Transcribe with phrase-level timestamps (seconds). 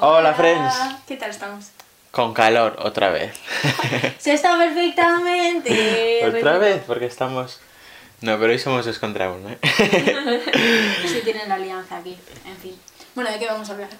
[0.00, 0.74] Hola, friends.
[1.06, 1.70] ¿Qué tal estamos?
[2.10, 3.34] Con calor, otra vez.
[4.18, 6.24] Se está perfectamente.
[6.38, 6.82] ¿Otra vez?
[6.86, 7.60] Porque estamos...
[8.20, 9.58] No, pero hoy somos dos contra uno, ¿eh?
[11.06, 12.16] Sí, tienen la alianza aquí.
[12.46, 12.74] En fin.
[13.14, 13.90] Bueno, ¿de qué vamos a hablar?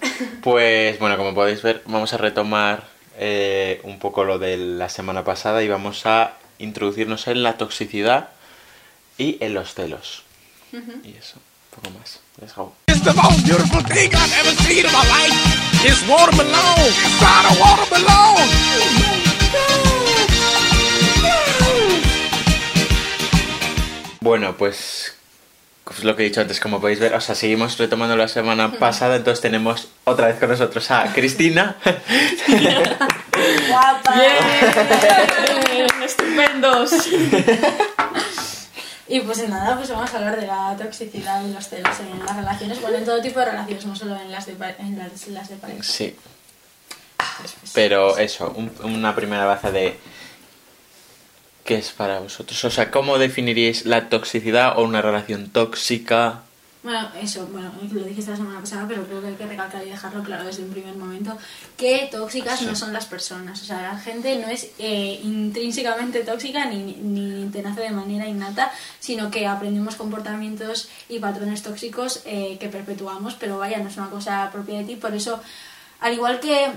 [0.42, 2.84] Pues bueno, como podéis ver, vamos a retomar
[3.18, 8.30] eh, un poco lo de la semana pasada y vamos a introducirnos en la toxicidad
[9.18, 10.24] y en los celos.
[10.72, 12.20] Y eso, un poco más.
[12.40, 12.74] Let's go.
[13.06, 15.30] It's the most beautiful thing I've ever seen in my life.
[15.86, 16.90] It's watermelon.
[17.06, 18.48] Inside a watermelon.
[24.20, 25.14] Bueno, pues,
[25.84, 28.72] pues lo que he dicho antes, como podéis ver, o sea, seguimos retomando la semana
[28.72, 31.76] pasada, entonces tenemos otra vez con nosotros a Cristina.
[33.68, 34.14] ¡Guapa!
[34.16, 35.86] ¡Bien!
[36.02, 36.90] ¡Estupendos!
[39.08, 42.34] Y pues nada, pues vamos a hablar de la toxicidad y los celos en las
[42.36, 45.48] relaciones, bueno, en todo tipo de relaciones, no solo en las de, en las, las
[45.48, 45.82] de pareja.
[45.82, 46.16] Sí.
[47.74, 49.96] Pero eso, un- una primera base de
[51.64, 52.64] qué es para vosotros.
[52.64, 56.42] O sea, ¿cómo definiríais la toxicidad o una relación tóxica?
[56.86, 59.90] Bueno, eso, bueno, lo dijiste la semana pasada, pero creo que hay que recalcar y
[59.90, 61.36] dejarlo claro desde un primer momento,
[61.76, 63.60] que tóxicas no son las personas.
[63.60, 68.28] O sea, la gente no es eh, intrínsecamente tóxica ni, ni te nace de manera
[68.28, 68.70] innata,
[69.00, 74.08] sino que aprendemos comportamientos y patrones tóxicos eh, que perpetuamos, pero vaya, no es una
[74.08, 74.94] cosa propia de ti.
[74.94, 75.40] Por eso,
[75.98, 76.70] al igual que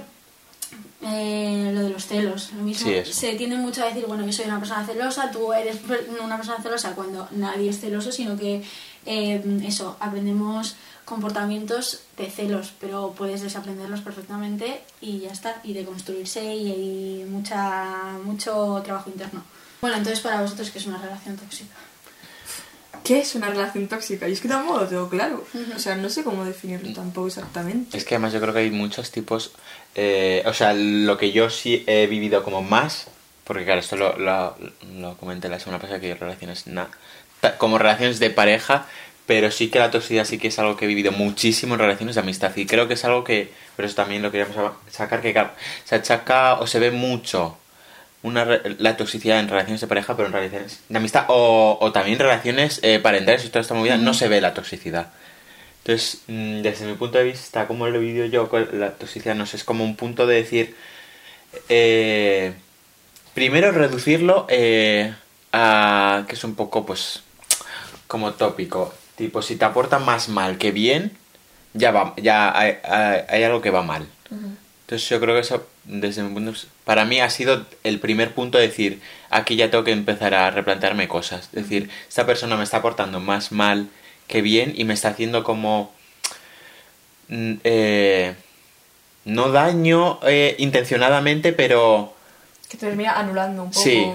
[1.02, 2.90] eh, lo de los celos, lo mismo.
[2.90, 3.14] Sí.
[3.14, 5.78] Se tiende mucho a decir, bueno, yo soy una persona celosa, tú eres
[6.22, 8.64] una persona celosa cuando nadie es celoso, sino que
[9.06, 16.54] eh, eso, aprendemos comportamientos de celos, pero puedes desaprenderlos perfectamente y ya está, y deconstruirse
[16.56, 19.44] y hay mucha, mucho trabajo interno.
[19.82, 21.74] Bueno, entonces para vosotros, ¿qué es una relación tóxica?
[23.04, 24.28] ¿Qué es una relación tóxica?
[24.30, 25.44] Y es que tampoco lo tengo claro.
[25.76, 27.98] O sea, no sé cómo definirlo tampoco exactamente.
[27.98, 29.52] Es que además yo creo que hay muchos tipos.
[29.96, 33.08] eh, o sea, lo que yo sí he vivido como más.
[33.46, 34.56] Porque claro, esto lo, lo,
[35.00, 36.98] lo comenté la semana pasada que relaciones na- ta-
[37.58, 38.86] como relaciones de pareja,
[39.26, 42.16] pero sí que la toxicidad sí que es algo que he vivido muchísimo en relaciones
[42.16, 44.56] de amistad y creo que es algo que, pero eso también lo queríamos
[44.90, 45.34] sacar que
[45.86, 47.58] se achaca o se ve mucho
[48.22, 48.46] una
[48.80, 52.80] la toxicidad en relaciones de pareja, pero en relaciones de amistad o, o también relaciones
[52.84, 55.08] eh, parentales y toda esta movida no se ve la toxicidad.
[55.84, 59.36] Entonces, mm, desde mi punto de vista, como lo he vivido yo con la toxicidad,
[59.36, 60.76] no sé, es como un punto de decir,
[61.70, 62.54] eh,
[63.34, 65.14] primero reducirlo eh,
[65.54, 67.24] a, que es un poco, pues,
[68.10, 71.16] como tópico, tipo, si te aporta más mal que bien,
[71.76, 74.08] ya va, ya hay, hay- hay algo que va mal.
[74.82, 78.00] Entonces yo creo que eso, desde mi punto de vista, para mí ha sido el
[78.00, 79.00] primer punto de decir,
[79.30, 81.46] aquí ya tengo que empezar a replantearme cosas.
[81.54, 83.90] Es decir, esta persona me está aportando más mal
[84.28, 85.94] que bien y me está haciendo como...
[87.28, 88.36] mm, eh,
[89.26, 92.16] no daño eh, intencionadamente, pero...
[92.68, 93.84] Que te termina anulando un poco.
[93.84, 94.12] Sí.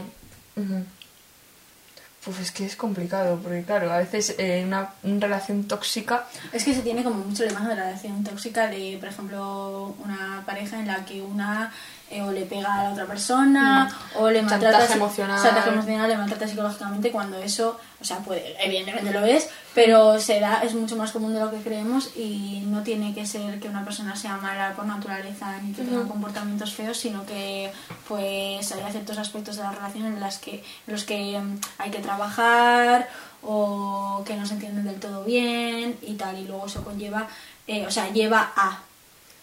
[2.25, 6.65] Pues es que es complicado, porque claro, a veces eh, una, una relación tóxica Es
[6.65, 10.43] que se tiene como mucho la imagen de la relación tóxica de, por ejemplo, una
[10.47, 11.71] pareja en la que una
[12.15, 15.43] eh, o le pega a la otra persona o le maltrata emocional.
[15.43, 20.39] chantaje emocional, le maltrata psicológicamente cuando eso, o sea, puede, evidentemente lo es, pero se
[20.39, 23.69] da, es mucho más común de lo que creemos y no tiene que ser que
[23.69, 27.73] una persona sea mala por naturaleza ni que tenga comportamientos feos, sino que
[28.07, 31.91] pues hay ciertos aspectos de la relación en las que en los que mm, hay
[31.91, 33.09] que trabajar
[33.43, 37.27] o que no se entienden del todo bien y tal y luego eso conlleva
[37.67, 38.79] eh, o sea lleva a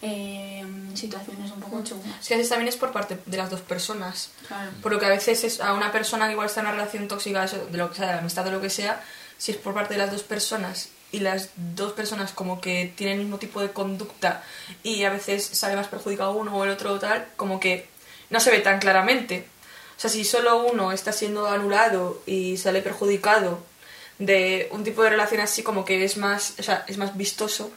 [0.02, 0.64] eh,
[0.94, 4.30] situaciones un poco chungas que a veces también es por parte de las dos personas.
[4.48, 4.72] Claro.
[4.82, 7.06] Por lo que a veces es a una persona que igual está en una relación
[7.06, 9.02] tóxica, de lo que sea, de la amistad o lo que sea,
[9.38, 13.18] si es por parte de las dos personas y las dos personas como que tienen
[13.18, 14.42] el mismo tipo de conducta
[14.82, 17.86] y a veces sale más perjudicado uno o el otro o tal, como que
[18.30, 19.46] no se ve tan claramente.
[19.96, 23.62] O sea, si solo uno está siendo anulado y sale perjudicado
[24.18, 27.70] de un tipo de relación así como que es más, o sea, es más vistoso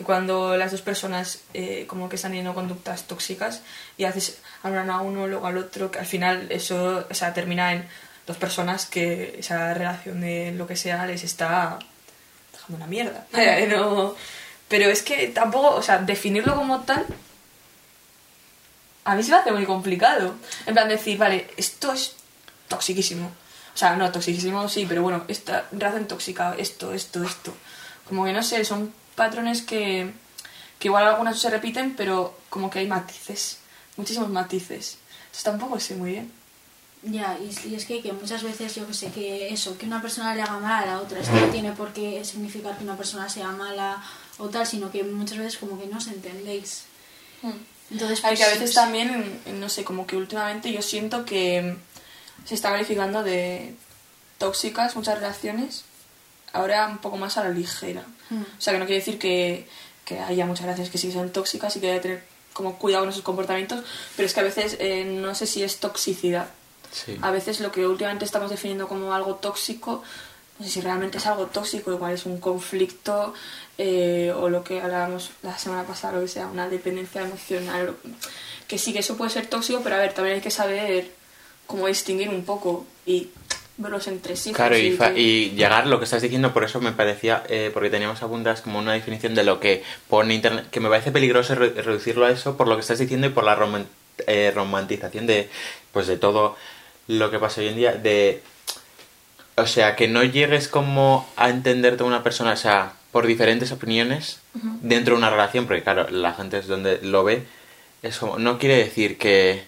[0.00, 3.60] que cuando las dos personas eh, como que están teniendo conductas tóxicas
[3.98, 7.74] y haces hablan a uno luego al otro que al final eso o sea, termina
[7.74, 7.86] en
[8.26, 11.78] dos personas que esa relación de lo que sea les está
[12.52, 13.26] dejando una mierda.
[13.68, 14.14] No-
[14.68, 17.04] pero es que tampoco o sea definirlo como tal
[19.04, 20.34] a mí se me hace muy complicado.
[20.64, 22.14] En plan decir vale esto es
[22.68, 23.30] toxiquísimo.
[23.74, 27.52] O sea no toxiquísimo sí pero bueno esta relación tóxica esto esto esto.
[28.08, 30.12] Como que no sé son patrones que,
[30.78, 33.58] que igual algunas se repiten, pero como que hay matices,
[33.96, 34.98] muchísimos matices.
[35.22, 36.32] Entonces tampoco sé muy bien.
[37.02, 40.02] Ya, y, y es que, que muchas veces yo que sé que eso, que una
[40.02, 42.96] persona le haga mal a la otra, esto no tiene por qué significar que una
[42.96, 44.02] persona sea mala
[44.36, 46.84] o tal, sino que muchas veces como que no os entendéis.
[47.90, 51.24] Entonces, Hay pues, que a veces pues, también, no sé, como que últimamente yo siento
[51.24, 51.76] que
[52.44, 53.74] se está calificando de
[54.38, 55.84] tóxicas muchas relaciones,
[56.52, 58.04] ahora un poco más a la ligera.
[58.30, 58.42] Mm.
[58.42, 59.66] O sea, que no quiere decir que,
[60.04, 63.04] que haya muchas relaciones que sí sean tóxicas y que hay que tener como cuidado
[63.04, 63.84] con esos comportamientos,
[64.16, 66.48] pero es que a veces eh, no sé si es toxicidad.
[66.90, 67.16] Sí.
[67.22, 70.02] A veces lo que últimamente estamos definiendo como algo tóxico,
[70.58, 73.32] no sé si realmente es algo tóxico, igual es un conflicto
[73.78, 77.96] eh, o lo que hablábamos la semana pasada, lo que sea, una dependencia emocional.
[78.66, 81.12] Que sí, que eso puede ser tóxico, pero a ver, también hay que saber
[81.66, 83.30] cómo distinguir un poco y
[83.80, 84.52] verlos entre sí.
[84.52, 87.90] Claro, y, que- y llegar, lo que estás diciendo, por eso me parecía, eh, porque
[87.90, 91.70] teníamos apuntadas como una definición de lo que pone Internet, que me parece peligroso re-
[91.82, 93.58] reducirlo a eso por lo que estás diciendo y por la
[94.26, 95.48] eh, romantización de,
[95.92, 96.56] pues de todo
[97.08, 98.42] lo que pasa hoy en día, de,
[99.56, 103.72] o sea, que no llegues como a entenderte a una persona, o sea, por diferentes
[103.72, 104.40] opiniones
[104.82, 107.42] dentro de una relación, porque claro, la gente es donde lo ve,
[108.02, 109.64] es como, no quiere decir que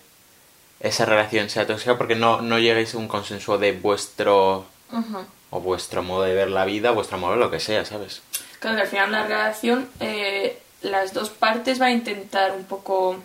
[0.83, 5.25] esa relación sea tóxica porque no, no lleguéis a un consenso de vuestro Ujú.
[5.51, 8.21] o vuestro modo de ver la vida, vuestro modo de lo que sea, ¿sabes?
[8.59, 13.17] Claro que al final una relación, eh, las dos partes van a intentar un poco,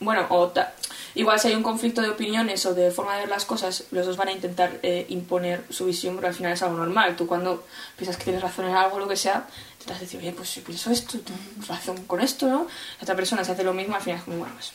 [0.00, 0.72] bueno, o ta-
[1.14, 4.06] igual si hay un conflicto de opiniones o de forma de ver las cosas, los
[4.06, 7.16] dos van a intentar eh, imponer su visión, pero al final es algo normal.
[7.16, 7.64] Tú cuando
[7.96, 10.90] piensas que tienes razón en algo, lo que sea, intentas decir, oye, pues yo pienso
[10.90, 12.60] esto, tienes razón con esto, ¿no?
[12.98, 14.72] La otra persona se hace lo mismo, al final es como, bueno, pues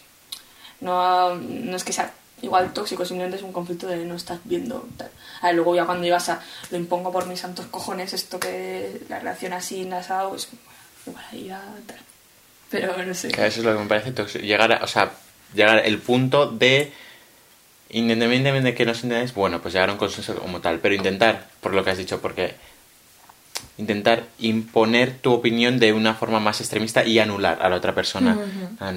[0.81, 2.12] no, no es que sea
[2.42, 5.10] igual tóxico, simplemente es un conflicto de no estás viendo tal.
[5.42, 9.01] A ver, luego ya cuando llegas a lo impongo por mis santos cojones, esto que
[9.10, 10.62] la relación así enlazado, es como,
[11.06, 11.98] bueno, igual ahí ya tal.
[12.69, 13.30] Pero no sé.
[13.30, 14.44] Eso es lo que me parece tóxico.
[14.44, 15.12] Llegar a, o sea,
[15.54, 16.92] llegar el punto de,
[17.89, 20.95] independientemente de que no os entendáis, bueno, pues llegar a un consenso como tal, pero
[20.95, 22.56] intentar, por lo que has dicho, porque
[23.77, 28.38] intentar imponer tu opinión de una forma más extremista y anular a la otra persona.
[28.80, 28.94] Ah,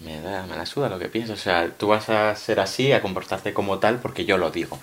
[0.00, 1.38] Me da, me la suda lo que piensas.
[1.38, 4.78] O sea, tú vas a ser así, a comportarte como tal porque yo lo digo.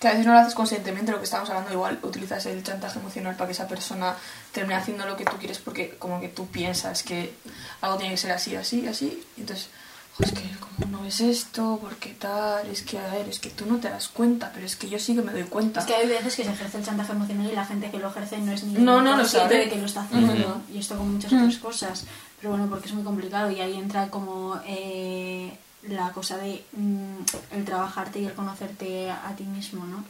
[0.00, 2.98] Que a veces no lo haces conscientemente, lo que estamos hablando, igual utilizas el chantaje
[2.98, 4.16] emocional para que esa persona
[4.50, 7.32] termine haciendo lo que tú quieres porque como que tú piensas que
[7.80, 9.24] algo tiene que ser así, así, así.
[9.38, 9.81] Entonces, "Jo,
[10.18, 12.66] es que como no ves esto, ¿por qué tal?
[12.68, 14.98] Es que, a ver, es que tú no te das cuenta, pero es que yo
[14.98, 15.80] sí que me doy cuenta.
[15.80, 18.08] Es que hay veces que se ejerce el chantaje emocional y la gente que lo
[18.08, 19.64] ejerce no es ni No, no lo consciente sabe.
[19.64, 20.60] de que lo está haciendo.
[20.72, 22.04] Y esto con muchas otras cosas.
[22.38, 25.56] Pero bueno, porque es muy complicado y ahí entra como eh,
[25.88, 27.18] la cosa de mm,
[27.52, 30.04] el trabajarte y el conocerte a ti mismo, ¿no?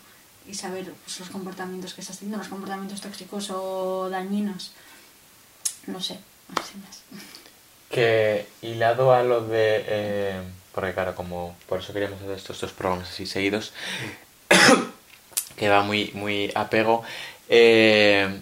[0.48, 4.72] Y saber pues, los comportamientos que estás teniendo, los comportamientos tóxicos o dañinos.
[5.86, 6.18] No sé,
[6.60, 7.02] así más.
[7.92, 9.84] Que hilado a lo de...
[9.86, 10.40] eh,
[10.74, 13.72] porque claro, como por eso queríamos hacer estos dos programas así seguidos,
[15.56, 17.02] que va muy, muy apego,
[17.48, 18.40] eh,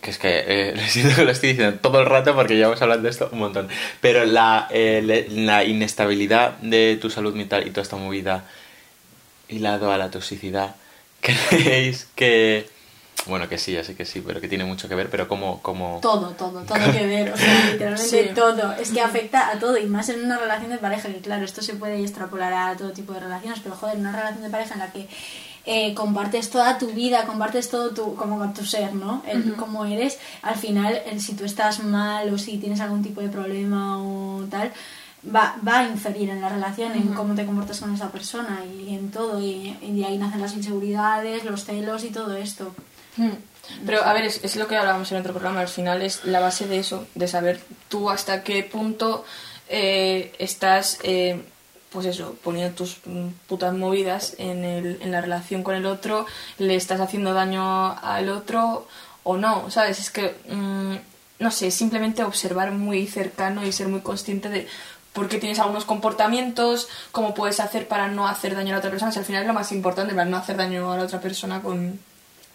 [0.00, 0.74] que es que eh,
[1.18, 3.68] lo estoy diciendo todo el rato porque llevamos hablando de esto un montón,
[4.00, 8.48] pero la, eh, la inestabilidad de tu salud mental y toda esta movida
[9.48, 10.76] hilado a la toxicidad,
[11.20, 12.66] ¿creéis que...
[13.26, 15.60] Bueno, que sí, ya sé que sí, pero que tiene mucho que ver, pero como...
[15.60, 15.98] como...
[16.00, 18.34] Todo, todo, todo que ver, o sea, literalmente Sí.
[18.34, 18.72] todo.
[18.72, 21.60] Es que afecta a todo y más en una relación de pareja, que claro, esto
[21.62, 24.80] se puede extrapolar a todo tipo de relaciones, pero joder, una relación de pareja en
[24.80, 25.06] la que
[25.66, 29.22] eh, compartes toda tu vida, compartes todo tu, como con tu ser, ¿no?
[29.26, 33.20] El, Cómo eres, al final, el, si tú estás mal o si tienes algún tipo
[33.20, 34.72] de problema o tal,
[35.22, 38.94] va, va a inferir en la relación, en cómo te comportas con esa persona y
[38.94, 42.74] en todo, y, y de ahí nacen las inseguridades, los celos y todo esto.
[43.16, 43.32] Hmm.
[43.86, 46.66] Pero a ver, es, lo que hablábamos en otro programa, al final es la base
[46.66, 49.24] de eso, de saber tú hasta qué punto
[49.68, 51.40] eh, estás, eh,
[51.90, 56.26] pues eso, poniendo tus mm, putas movidas en, el, en la relación con el otro,
[56.58, 58.86] le estás haciendo daño al otro
[59.22, 59.98] o no, ¿sabes?
[60.00, 60.94] Es que, mm,
[61.38, 64.68] no sé, simplemente observar muy cercano y ser muy consciente de
[65.12, 68.90] por qué tienes algunos comportamientos, cómo puedes hacer para no hacer daño a la otra
[68.90, 69.12] persona.
[69.14, 71.98] Al final es lo más importante, para no hacer daño a la otra persona con,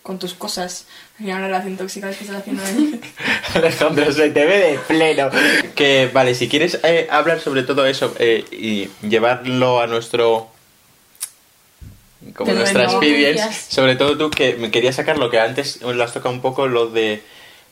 [0.05, 0.85] con tus cosas.
[1.17, 3.01] Mira una relación tóxica que estás haciendo ahí.
[3.55, 5.31] Alejandro, se te ve de pleno.
[5.73, 10.51] Que, vale, si quieres eh, hablar sobre todo eso eh, y llevarlo a nuestro.
[12.35, 13.65] como Te nuestra noticias.
[13.69, 16.67] sobre todo tú que me quería sacar lo que antes lo has tocado un poco,
[16.67, 17.23] lo de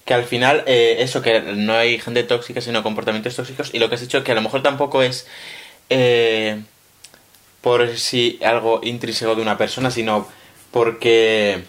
[0.04, 3.90] que al final eh, eso, que no hay gente tóxica, sino comportamientos tóxicos, y lo
[3.90, 5.28] que has dicho que a lo mejor tampoco es
[5.92, 6.62] eh,
[7.62, 10.28] por si algo intrínseco de una persona, sino
[10.72, 11.63] porque,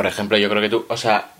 [0.00, 1.32] por ejemplo, yo creo que tú, o sea,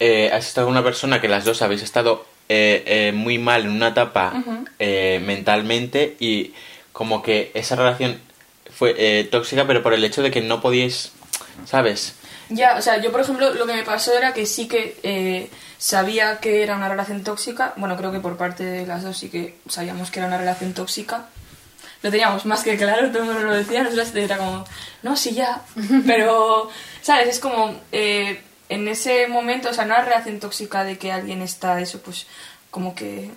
[0.00, 3.68] eh, has estado una persona que las dos habéis estado eh, eh, muy mal en
[3.68, 4.32] una etapa
[4.78, 6.54] eh, mentalmente y
[6.90, 8.18] como que esa relación
[8.74, 11.12] fue eh, tóxica, pero por el hecho de que no podíais
[11.66, 12.14] ¿sabes?
[12.48, 15.50] Ya, o sea, yo por ejemplo lo que me pasó era que sí que eh,
[15.76, 17.74] sabía que era una relación tóxica.
[17.76, 20.72] Bueno, creo que por parte de las dos sí que sabíamos que era una relación
[20.72, 21.26] tóxica.
[22.02, 24.64] Lo teníamos más que claro, todo el mundo lo decía, nosotros era como,
[25.02, 25.62] no, sí, ya.
[26.06, 26.70] Pero,
[27.02, 27.28] ¿sabes?
[27.28, 31.42] Es como, eh, en ese momento, o sea, no era relación tóxica de que alguien
[31.42, 32.26] está, eso, pues,
[32.70, 33.30] como que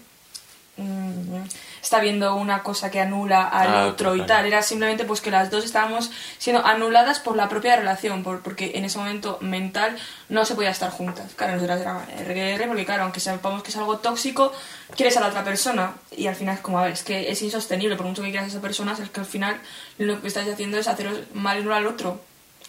[0.77, 1.43] mm,
[1.81, 4.45] está viendo una cosa que anula al Ah, otro y tal.
[4.45, 8.73] Era simplemente pues que las dos estábamos siendo anuladas por la propia relación, por, porque
[8.75, 9.97] en ese momento mental
[10.29, 11.33] no se podía estar juntas.
[11.35, 14.51] Claro, nosotras era RGR, porque claro, aunque sepamos que es algo tóxico,
[14.95, 15.93] quieres a la otra persona.
[16.15, 18.47] Y al final es como, a ver, es que es insostenible, por mucho que quieras
[18.47, 19.59] a esa persona, es que al final
[19.97, 22.21] lo que estás haciendo es haceros mal el uno al otro.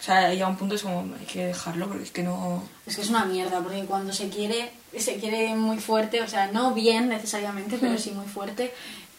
[0.03, 2.65] O sea, llega un punto es como, hay que dejarlo, porque es que no...
[2.87, 6.49] Es que es una mierda, porque cuando se quiere, se quiere muy fuerte, o sea,
[6.49, 8.75] no bien necesariamente, pero sí muy fuerte.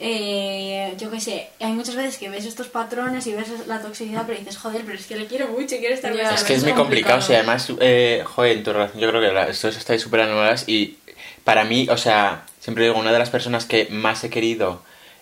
[0.06, 4.26] Eh, yo qué sé, hay muchas veces que ves estos patrones y ves la toxicidad,
[4.28, 6.36] pero dices, joder, pero es que le quiero mucho y quiero estar con Ya, esa
[6.36, 6.74] Es que es persona".
[6.74, 7.20] muy complicado, complicado.
[7.20, 10.20] o sea, además, eh, joder, en tu relación yo creo que la- estos estáis súper
[10.22, 10.98] anuladas y
[11.46, 14.82] para mí, o sea, siempre digo, una de las personas que más he querido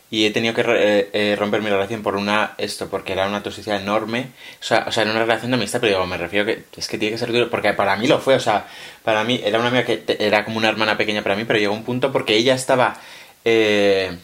[0.10, 3.44] y he tenido que eh, eh, romper mi relación por una, esto, porque era una
[3.44, 4.28] toxicidad enorme,
[4.60, 6.88] o sea, o sea, en una relación de amistad, pero digo, me refiero que es
[6.88, 8.66] que tiene que ser duro, porque para mí lo fue, o sea,
[9.04, 11.60] para mí era una amiga que te- era como una hermana pequeña para mí, pero
[11.60, 13.00] llegó un punto porque ella estaba...
[13.46, 14.18] Eh,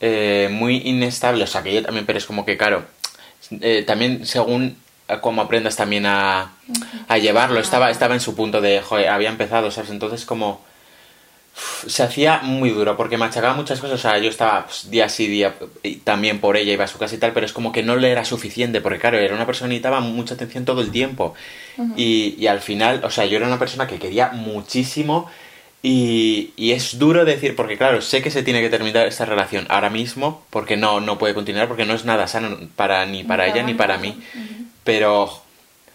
[0.00, 2.84] eh, muy inestable, o sea que yo también, pero es como que, claro,
[3.60, 4.76] eh, también según
[5.20, 6.52] cómo aprendas también a,
[7.08, 9.90] a llevarlo, estaba, estaba en su punto de, joder, había empezado, ¿sabes?
[9.90, 10.60] Entonces como
[11.86, 15.26] se hacía muy duro porque machacaba muchas cosas, o sea, yo estaba pues, día sí,
[15.26, 17.82] día y también por ella iba a su casa y tal, pero es como que
[17.82, 20.90] no le era suficiente porque, claro, era una persona que necesitaba mucha atención todo el
[20.90, 21.34] tiempo.
[21.96, 25.30] Y, y al final, o sea, yo era una persona que quería muchísimo
[25.82, 29.66] y, y es duro decir, porque claro, sé que se tiene que terminar esta relación
[29.70, 33.46] ahora mismo, porque no, no puede continuar, porque no es nada sano para, ni para
[33.46, 34.20] ella ni para mí.
[34.84, 35.42] Pero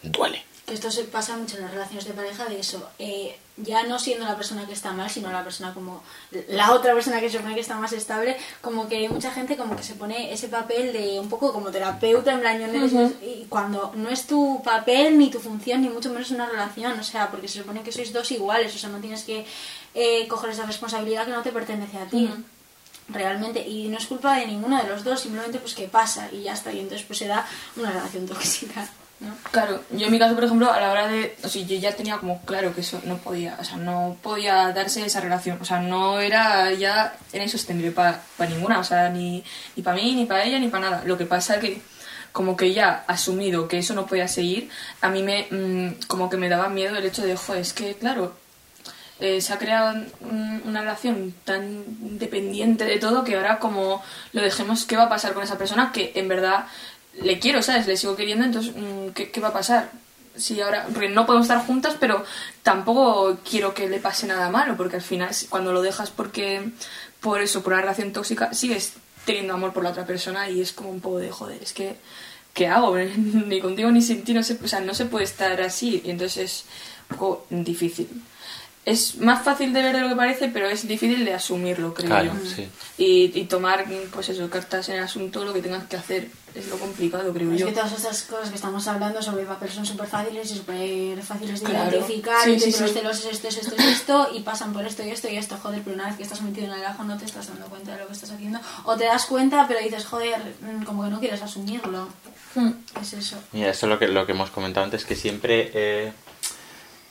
[0.01, 0.43] duele.
[0.65, 3.99] Que esto se pasa mucho en las relaciones de pareja de eso, eh, ya no
[3.99, 6.01] siendo la persona que está mal, sino la persona como
[6.49, 9.75] la otra persona que se supone que está más estable, como que mucha gente como
[9.75, 12.91] que se pone ese papel de un poco como terapeuta en plan, no eres-
[13.21, 17.03] y cuando no es tu papel ni tu función ni mucho menos una relación, o
[17.03, 19.45] sea, porque se supone que sois dos iguales, o sea, no tienes que
[19.93, 22.27] eh, coger esa responsabilidad que no te pertenece a ti.
[23.07, 26.41] realmente y no es culpa de ninguno de los dos simplemente pues que pasa y
[26.41, 27.45] ya está y entonces pues se da
[27.77, 28.89] una relación tóxica
[29.51, 31.35] Claro, yo en mi caso, por ejemplo, a la hora de...
[31.43, 34.71] O sea, yo ya tenía como claro que eso no podía, o sea, no podía
[34.73, 35.57] darse esa relación.
[35.61, 39.43] O sea, no era ya, era insostenible para ninguna, o sea, ni,
[39.75, 41.03] ni para mí, ni para ella, ni para nada.
[41.05, 41.81] Lo que pasa que
[42.33, 44.69] como que ya asumido que eso no podía seguir,
[44.99, 47.95] a mí me mm, como que me daba miedo el hecho de, joder, es que
[47.95, 48.35] claro,
[49.21, 51.85] eh, se ha creado un- una relación tan
[52.19, 54.03] dependiente de todo que ahora como
[54.33, 56.65] lo dejemos, ¿qué va a pasar con esa persona que en verdad
[57.21, 57.87] le quiero, ¿sabes?
[57.87, 59.91] Le sigo queriendo, entonces, mm, ¿qué, qué va a pasar?
[60.35, 62.23] Si ahora, porque no podemos estar juntas, pero
[62.61, 66.71] tampoco quiero que le pase nada malo, porque al final cuando lo dejas porque
[67.21, 68.93] por eso, por una relación tóxica, sigues
[69.25, 71.95] teniendo amor por la otra persona y es como un poco de joder, es que
[72.55, 72.97] ¿qué hago?
[73.47, 76.09] ni contigo ni sin ti, no se, o sea, no se puede estar así y
[76.09, 76.65] entonces es
[77.11, 78.09] un poco difícil.
[78.85, 82.07] Es más fácil de ver de lo que parece, pero es difícil de asumirlo, creo
[82.07, 82.49] Claro, yo.
[82.49, 82.69] sí.
[82.99, 86.29] Y, y tomar, pues eso, cartas en el asunto, lo que tengas que hacer.
[86.53, 87.65] Es lo complicado, creo Es yo.
[87.65, 91.21] que todas estas cosas que estamos hablando sobre el papel son súper fáciles y súper
[91.21, 91.89] fáciles de Claro.
[91.91, 92.43] identificar.
[92.45, 95.03] Sí, y sí, los celos es esto, es esto, es esto, y pasan por esto
[95.03, 95.57] y esto y esto.
[95.61, 97.91] Joder, pero una vez que estás metido en el ajo no te estás dando cuenta
[97.93, 98.59] de lo que estás haciendo.
[98.85, 102.07] O te das cuenta, pero dices, joder, mm, como que no quieres asumirlo.
[102.53, 102.71] Hmm.
[103.01, 103.35] Es eso.
[103.51, 106.13] Mira, esto es lo que, lo que hemos comentado antes, que siempre eh,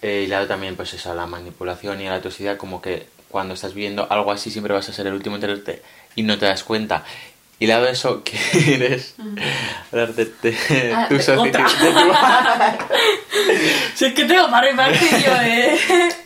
[0.07, 3.55] he hilado también pues eso, a la manipulación y a la toxicidad, como que cuando
[3.55, 5.83] estás viendo algo así siempre vas a ser el último en enterarte
[6.15, 7.05] y no te das cuenta.
[7.61, 8.37] Hilado eso, que
[8.75, 9.15] eres
[9.93, 11.65] hablar de, de Ah, tu de tu-
[13.95, 15.79] Si es que tengo para repartir yo, eh.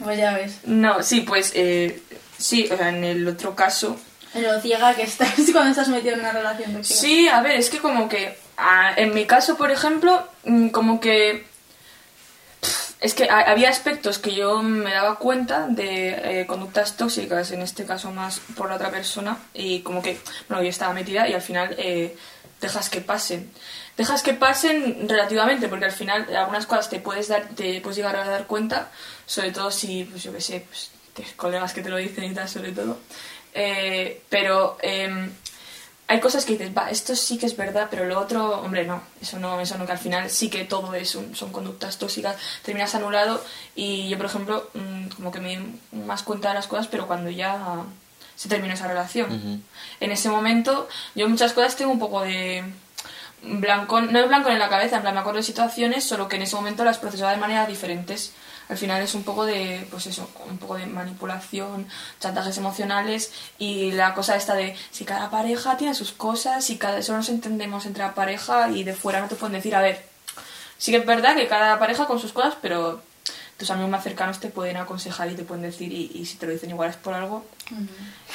[0.02, 0.58] Pues ya ves.
[0.64, 2.00] No, sí, pues eh,
[2.38, 3.98] sí, o sea, en el otro caso.
[4.34, 7.00] Lo ciega que estás cuando estás metido en una relación tóxica.
[7.00, 8.36] Sí, a ver, es que como que.
[8.56, 11.46] ah, en mi caso, por ejemplo, mm, como que.
[13.00, 17.62] Es que ha- había aspectos que yo me daba cuenta de eh, conductas tóxicas, en
[17.62, 21.34] este caso más por la otra persona, y como que, bueno, yo estaba metida y
[21.34, 22.16] al final eh,
[22.60, 23.50] dejas que pasen.
[23.96, 28.16] Dejas que pasen relativamente, porque al final algunas cosas te puedes dar, te puedes llegar
[28.16, 28.90] a dar cuenta,
[29.26, 30.90] sobre todo si, pues yo qué sé, pues,
[31.36, 32.98] colegas que te lo dicen y tal, sobre todo.
[33.54, 35.30] Eh, pero em,
[36.10, 39.02] hay cosas que dices, va, esto sí que es verdad, pero lo otro, hombre, no,
[39.20, 42.36] eso no, eso no, que al final sí que todo es un- son conductas tóxicas,
[42.62, 43.44] terminas anulado
[43.76, 47.06] y yo, por ejemplo, mm, como que me di más cuenta de las cosas, pero
[47.06, 47.58] cuando ya
[48.36, 49.30] se terminó esa relación.
[49.32, 49.60] Ujú.
[50.00, 52.64] En ese momento, yo muchas cosas tengo un poco de
[53.42, 56.36] blanco, no es blanco en la cabeza, en plan me acuerdo de situaciones, solo que
[56.36, 58.32] en ese momento las procesaba de maneras diferentes.
[58.68, 61.86] Al final es un poco de, pues eso, un poco de manipulación,
[62.20, 66.98] chantajes emocionales y la cosa esta de si cada pareja tiene sus cosas y cada
[66.98, 70.04] eso nos entendemos entre la pareja y de fuera no te pueden decir, a ver,
[70.76, 73.00] sí que es verdad que cada pareja con sus cosas, pero
[73.58, 76.46] tus amigos más cercanos te pueden aconsejar y te pueden decir y, y si te
[76.46, 77.44] lo dicen igual es por algo.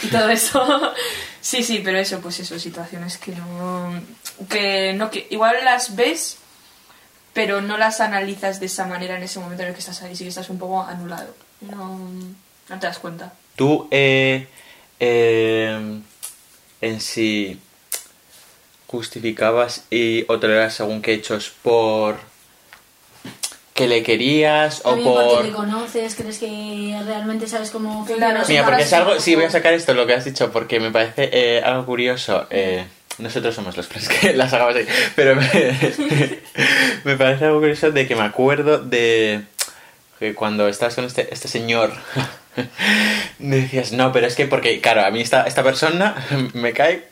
[0.03, 0.93] Y todo eso
[1.41, 4.01] sí sí pero eso pues eso situaciones que no
[4.49, 6.37] que no que igual las ves
[7.33, 10.15] pero no las analizas de esa manera en ese momento en el que estás ahí
[10.15, 11.99] sí que estás un poco anulado no
[12.69, 14.47] no te das cuenta Tú, eh,
[14.99, 16.01] eh,
[16.81, 17.59] en sí,
[18.87, 22.17] justificabas y o tolerabas según qué hechos por
[23.73, 25.45] que le querías o También porque por...
[25.45, 28.41] le conoces, crees que realmente sabes cómo Claro.
[28.47, 29.19] Mira, porque es algo...
[29.19, 32.45] Sí, voy a sacar esto, lo que has dicho, porque me parece eh, algo curioso.
[32.51, 32.85] eh,
[33.19, 33.87] nosotros somos los
[34.21, 34.87] que las hagamos ahí.
[35.15, 35.35] Pero
[37.03, 39.43] me, parece algo curioso de que me acuerdo de
[40.19, 41.91] que cuando estabas con este, este señor
[43.39, 46.15] me decías, no, pero es que porque, claro, a mí esta, esta persona
[46.53, 47.03] me cae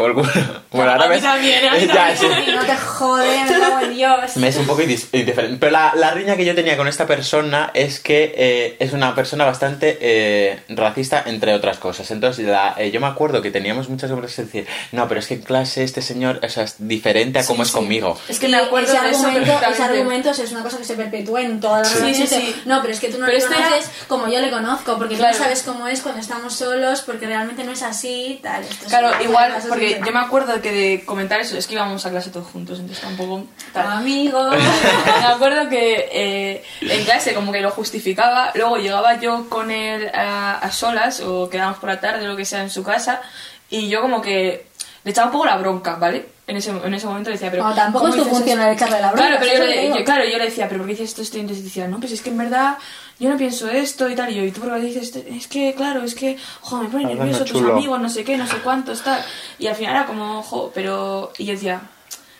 [0.00, 0.22] culo.
[0.70, 1.22] Bueno, ahora a mí ves...
[1.24, 2.26] también, a mí Ya, sí.
[2.46, 4.36] Y no te jode, me cago en Dios.
[4.36, 5.56] Me es un poco indis- indiferente.
[5.58, 9.14] Pero la, la riña que yo tenía con esta persona es que eh, es una
[9.16, 12.08] persona bastante eh, racista, entre otras cosas.
[12.12, 15.26] Entonces, la- eh, yo me acuerdo que teníamos muchas conversaciones de decir, no, pero es
[15.26, 18.16] que en clase este señor o sea, es diferente a cómo es conmigo.
[18.28, 19.98] es que me acuerdo ese de eso argumento, ese perfectamente.
[19.98, 22.28] argumento es una cosa que se perpetúa en todas las Sí, relaciones.
[22.30, 22.62] sí, sí.
[22.64, 25.16] No, pero es que tú no Pero le era- conoces como yo le conozco, porque
[25.16, 25.32] Claro.
[25.32, 28.62] tú no sabes cómo es cuando estamos solos, porque realmente no es así, tal.
[28.62, 32.04] Esto es- Claro, igual, porque yo me acuerdo que de comentar eso, es que íbamos
[32.06, 33.44] a clase todos juntos, entonces tampoco...
[33.72, 33.86] tal.
[33.86, 34.50] Amigo.
[34.50, 40.10] me acuerdo que eh, en clase como que lo justificaba, luego llegaba yo con él
[40.14, 43.20] a, a solas o quedábamos por la tarde o lo que sea en su casa
[43.68, 44.69] y yo como que
[45.04, 46.28] le echaba un poco la bronca, ¿vale?
[46.46, 47.62] En ese, en ese momento le decía, pero...
[47.62, 49.96] No, tampoco ¿cómo es tu función echarle la bronca, Claro, pero yo le, digo.
[49.98, 51.22] yo- claro, yo le decía, pero ¿por qué dices esto?
[51.22, 51.36] esto?
[51.38, 52.76] Y entonces decía, no, pues es que en verdad
[53.20, 54.30] yo no pienso esto y tal.
[54.30, 55.20] Y yo, ¿y tú por qué dices esto?
[55.30, 58.36] Es que, claro, es que, jo, me pone Hablando nervioso tus amigos, no sé qué,
[58.36, 59.24] no sé cuántos, tal.
[59.60, 61.32] Y al final era como, jo, pero...
[61.38, 61.80] Y yo decía,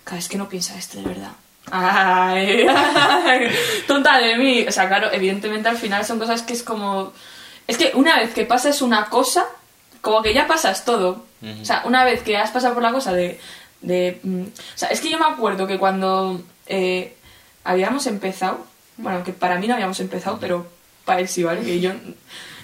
[0.02, 1.30] claro, es que no piensa esto de verdad.
[1.70, 3.48] Ay, ay,
[3.86, 4.66] tonta de mí.
[4.68, 7.12] O sea, claro, evidentemente al final son cosas que es como...
[7.68, 9.46] Es que una vez que pasas una cosa,
[10.00, 11.24] como que ya pasas todo.
[11.42, 13.40] O sea, una vez que has pasado por la cosa de...
[13.80, 17.14] de mm, o sea, es que yo me acuerdo que cuando eh,
[17.64, 18.66] habíamos empezado,
[18.98, 20.66] bueno, que para mí no habíamos empezado, pero
[21.04, 21.62] para él sí, ¿vale?
[21.62, 21.92] Que yo...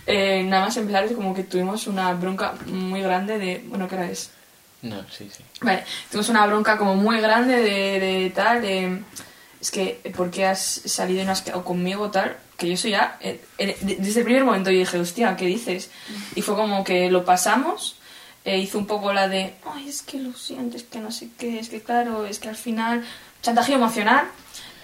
[0.07, 3.65] eh, nada más empezar es como que tuvimos una bronca muy grande de...
[3.67, 4.31] Bueno, ¿qué era eso?
[4.83, 5.43] No, sí, sí.
[5.63, 9.01] Vale, tuvimos una bronca como muy grande de, de tal, de...
[9.59, 12.37] Es que, ¿por qué has salido y no has quedado conmigo, tal?
[12.59, 15.47] Que yo eso ya, eh, eh, de- desde el primer momento yo dije, hostia, ¿qué
[15.47, 15.91] dices?
[16.35, 17.97] Y fue como que lo pasamos,
[18.47, 21.31] eh, hizo un poco la de, ay, es que lo siento, es que no sé
[21.37, 23.05] qué, es que claro, es que al final,
[23.43, 24.29] chantaje emocional.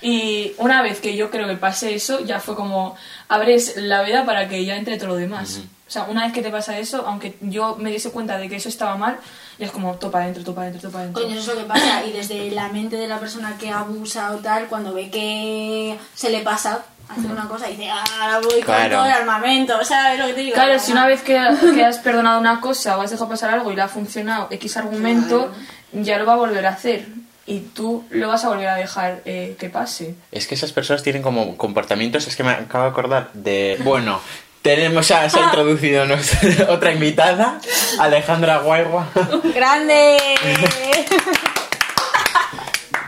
[0.00, 2.96] Y una vez que yo creo que pasé eso, ya fue como,
[3.28, 5.60] abres la veda para que ya entre todo lo demás.
[5.86, 8.56] O sea, una vez que te pasa eso, aunque yo me diese cuenta de que
[8.56, 9.20] eso estaba mal,
[9.58, 11.22] ya es como topa adentro, topa adentro, topa adentro.
[11.22, 12.04] Coño, eso es lo que pasa.
[12.04, 16.30] Y desde la mente de la persona que abusa o tal, cuando ve que se
[16.30, 18.96] le pasa hacer una cosa, dice, ah, ahora voy con Claro.
[18.96, 20.54] todo el armamento, ¿sabes lo que te digo?
[20.54, 21.38] Claro, si una vez que,
[21.74, 24.76] que has perdonado una cosa o has dejado pasar algo y le ha funcionado X
[24.78, 25.52] argumento,
[25.92, 27.06] ya lo va a volver a hacer.
[27.44, 30.14] Y tú lo vas a volver a dejar eh, que pase.
[30.30, 33.78] Es que esas personas tienen como comportamientos, es que me acabo de acordar de...
[33.82, 34.20] Bueno,
[34.62, 37.60] tenemos ya, se ha introducido nuestra otra invitada,
[37.98, 39.08] Alejandra Guaigua.
[39.54, 40.16] ¡Grande!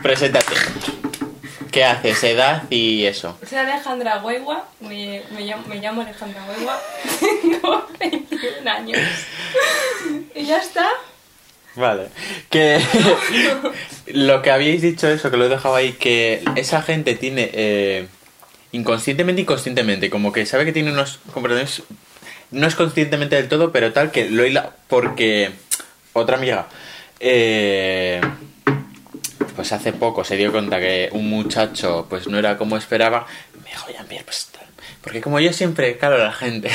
[0.03, 0.53] Preséntate.
[1.71, 2.23] ¿Qué haces?
[2.23, 3.37] Edad y eso.
[3.45, 6.79] Soy Alejandra Huegua, me, me llamo, me llamo Alejandra Huegua,
[7.19, 8.99] tengo 21 años.
[10.33, 10.87] Y ya está.
[11.75, 12.07] Vale.
[12.49, 12.81] Que
[14.07, 18.07] lo que habíais dicho eso, que lo he dejado ahí, que esa gente tiene eh,
[18.75, 21.83] inconscientemente, inconscientemente, como que sabe que tiene unos comportamientos,
[22.51, 25.51] no es conscientemente del todo, pero tal que lo hila porque
[26.13, 26.67] otra amiga,
[27.19, 28.21] eh,
[29.55, 33.25] pues hace poco se dio cuenta que un muchacho pues no era como esperaba,
[33.63, 34.65] me dijo, ya, pues tal.
[35.01, 36.69] Porque como yo siempre, claro, la gente,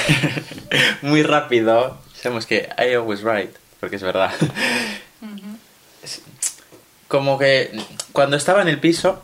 [1.02, 4.32] muy rápido, sabemos que I always right, porque es verdad.
[7.08, 7.72] Como que
[8.12, 9.22] cuando estaba en el piso,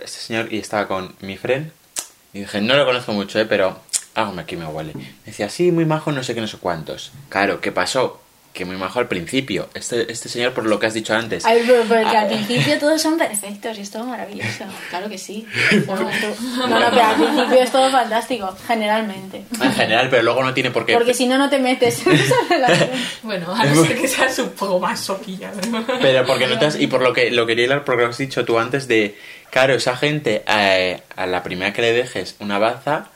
[0.00, 1.70] este señor y estaba con mi friend,
[2.34, 3.46] y dije, no lo conozco mucho, ¿eh?
[3.46, 3.78] pero
[4.14, 4.92] algo aquí me huele.
[4.94, 7.12] Me decía, sí, muy majo, no sé qué, no sé cuántos.
[7.28, 8.20] Claro, ¿qué pasó?
[8.54, 9.68] Que muy majo al principio.
[9.74, 11.44] Este, este señor, por lo que has dicho antes.
[11.44, 12.20] Ay, pero porque Ah.
[12.22, 14.64] al principio todos son perfectos y es todo maravilloso.
[14.90, 15.46] Claro que sí.
[15.86, 15.96] No,
[16.68, 19.42] no, pero al principio es todo fantástico, generalmente.
[19.60, 20.94] En general, pero luego no tiene por qué.
[20.94, 22.90] Porque si no, no te metes en esa relación.
[23.22, 25.50] Bueno, a no ser que seas un poco más soquilla.
[25.70, 25.84] ¿no?
[26.00, 28.18] Pero porque no te has- Y por lo que lo quería hablar, porque lo has
[28.18, 29.18] dicho tú antes de.
[29.50, 33.08] Claro, esa gente, eh, a la primera que le dejes una baza.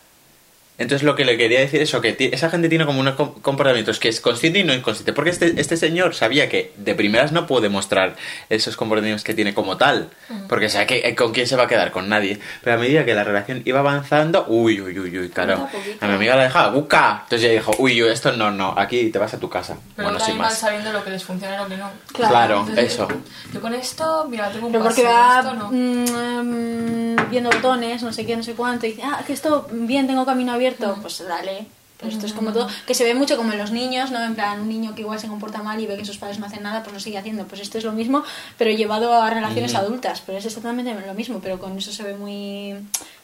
[0.78, 3.98] Entonces lo que le quería decir es que esa gente tiene como unos com- comportamientos
[3.98, 5.12] que es consciente y no inconsciente.
[5.12, 8.14] Porque este, este señor sabía que de primeras no puede mostrar
[8.48, 10.08] esos comportamientos que tiene como tal.
[10.48, 12.38] Porque sabe que eh, con quién se va a quedar, con nadie.
[12.62, 15.68] Pero a medida que la relación iba avanzando, uy, uy, uy, uy, claro.
[16.00, 17.22] A mi amiga la dejaba, ¡buca!
[17.24, 19.76] Entonces ella dijo, uy, uy, esto no, no, aquí te vas a tu casa.
[19.96, 20.56] Pero bueno, sin más.
[20.58, 21.90] sabiendo lo que les funciona y lo que no.
[22.12, 23.08] Claro, Entonces, eso.
[23.52, 25.70] Yo con esto, mira, tengo un Pero porque va esto no.
[25.72, 29.66] mm, mm, viendo botones, no sé qué, no sé cuánto, y dice, ah, que esto
[29.72, 31.66] bien, tengo camino abierto, pues dale.
[31.98, 34.22] Pero esto es como todo, que se ve mucho como en los niños, ¿no?
[34.22, 36.46] En plan, un niño que igual se comporta mal y ve que sus padres no
[36.46, 37.44] hacen nada, pues lo sigue haciendo.
[37.48, 38.22] Pues esto es lo mismo,
[38.56, 40.22] pero llevado a relaciones adultas.
[40.24, 42.76] Pero es exactamente lo mismo, pero con eso se ve muy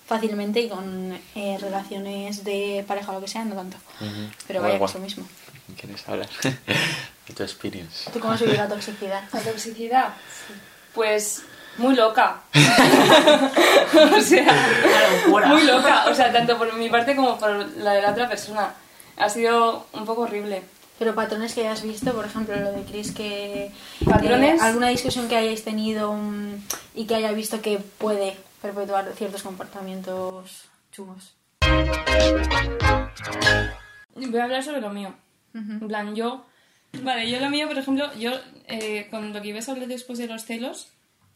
[0.06, 3.76] fácilmente y con eh, relaciones de pareja o lo que sea, no tanto.
[4.48, 5.24] Pero vaya que es lo mismo.
[5.80, 6.28] ¿Quieres hablar?
[6.42, 8.10] de tu experience.
[8.12, 9.22] ¿Tú cómo has vivido la toxicidad?
[9.32, 10.14] La toxicidad,
[10.94, 11.42] pues
[11.78, 12.42] muy loca.
[14.16, 14.46] o sea,
[15.28, 16.06] muy loca.
[16.08, 18.74] O sea, tanto por mi parte como por la de la otra persona.
[19.16, 20.62] Ha sido un poco horrible.
[20.98, 23.72] Pero patrones que hayas visto, por ejemplo, lo de Chris, que...
[24.04, 24.60] ¿Patrones?
[24.60, 26.54] eh, alguna discusión que hayáis tenido mm,
[26.94, 31.34] y que haya visto que puede perpetuar ciertos comportamientos chungos.
[34.14, 35.14] Voy a hablar sobre lo mío.
[35.52, 36.46] En plan, yo...
[37.02, 38.30] Vale, yo lo mío, por ejemplo, yo
[38.68, 40.93] eh, con lo que ibas a hablar después de los celos,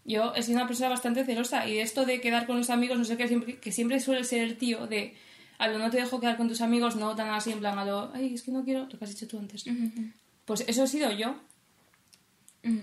[0.09, 3.05] yo he sido una persona bastante celosa y esto de quedar con los amigos, no
[3.05, 5.14] sé qué, siempre, que siempre suele ser el tío de
[5.59, 7.85] a lo no te dejo quedar con tus amigos, no tan así, en plan, a
[7.85, 9.64] lo, ay, es que no quiero, lo que has dicho tú antes.
[10.47, 11.35] Pues eso he sido yo,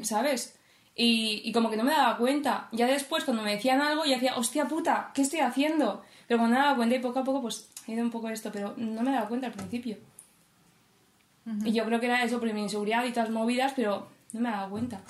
[0.03, 0.55] ¿sabes?
[0.93, 2.69] Y, y como que no me daba cuenta.
[2.71, 6.03] Ya después, cuando me decían algo, yo decía, hostia puta, ¿qué estoy haciendo?
[6.27, 8.51] Pero cuando me daba cuenta y poco a poco, pues he ido un poco esto,
[8.51, 9.97] pero no me daba cuenta al principio.
[11.63, 14.49] Y yo creo que era eso por mi inseguridad y todas movidas, pero no me
[14.49, 15.01] daba cuenta.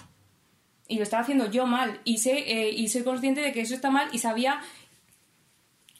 [0.87, 1.99] Y lo estaba haciendo yo mal.
[2.03, 4.61] Y, sé, eh, y soy consciente de que eso está mal y sabía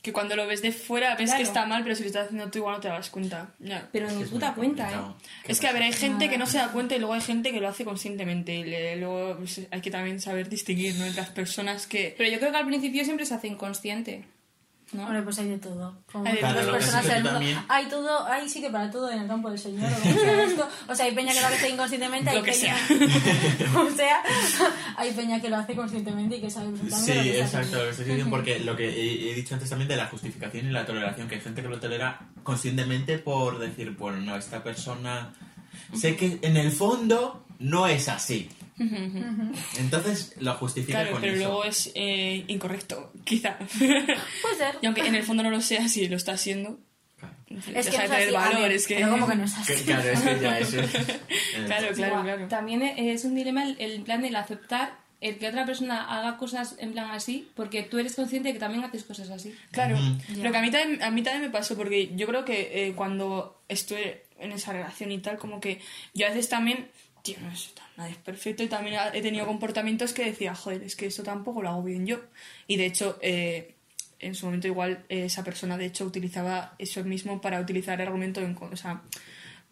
[0.01, 1.37] Que cuando lo ves de fuera ves Claro.
[1.37, 3.55] que está mal, pero si lo estás haciendo tú igual no te das cuenta.
[3.57, 3.89] Ya.
[3.91, 4.97] Pero ni puta cuenta, ¿eh?
[5.47, 7.51] Es que, a ver, hay gente que no se da cuenta y luego hay gente
[7.51, 8.53] que lo hace conscientemente.
[8.53, 11.05] Y le- luego pues, hay que también saber distinguir ¿no?
[11.05, 12.13] entre las personas que...
[12.19, 14.25] Pero yo creo que al principio siempre se hace inconsciente.
[14.95, 15.03] ¿No?
[15.03, 15.95] Hombre, pues hay de todo.
[16.11, 17.61] Como Hay de personas Claro, en el lo que mundo.
[17.67, 19.91] Hay todo, hay sí que para todo en el campo del Señor.
[19.91, 19.97] O,
[20.55, 22.75] sea o sea, hay peña que lo hace inconscientemente, hay Lo que peña.
[23.79, 24.23] o sea,
[24.97, 27.83] hay peña que lo hace conscientemente y que sabe perfectamente Sí, lo que exacto, lo
[27.83, 30.71] que estoy diciendo, porque lo que he, he dicho antes también de la justificación y
[30.71, 35.33] la toleración, que hay gente que lo tolera conscientemente por decir, bueno, no, esta persona...
[35.93, 38.49] Sé que en el fondo no es así.
[39.77, 41.43] Entonces lo justifica Claro, con pero eso.
[41.43, 43.57] luego es eh, incorrecto, quizá.
[43.57, 44.77] Puede ser.
[44.81, 46.79] y aunque en el fondo no lo sea, si lo está haciendo,
[47.49, 48.61] Es que no es así, valor.
[48.63, 48.95] ver, es que...
[48.95, 49.83] pero como que no es así.
[49.83, 50.77] Claro, es que ya eso...
[51.65, 52.47] Claro, claro, Igual, claro.
[52.47, 56.75] También es un dilema el, el plan del aceptar el que otra persona haga cosas
[56.77, 59.55] en plan así, porque tú eres consciente de que también haces cosas así.
[59.71, 59.97] Claro,
[60.37, 62.93] lo que a mí, también, a mí también me pasó, porque yo creo que eh,
[62.95, 65.79] cuando estuve en esa relación y tal, como que
[66.13, 66.89] yo a veces también,
[67.25, 70.95] tío, no es, nadie es perfecto y también he tenido comportamientos que decía, joder, es
[70.95, 72.21] que esto tampoco lo hago bien yo.
[72.67, 73.73] Y de hecho, eh,
[74.19, 78.07] en su momento igual eh, esa persona de hecho utilizaba eso mismo para utilizar el
[78.07, 79.01] argumento, en, co- o sea,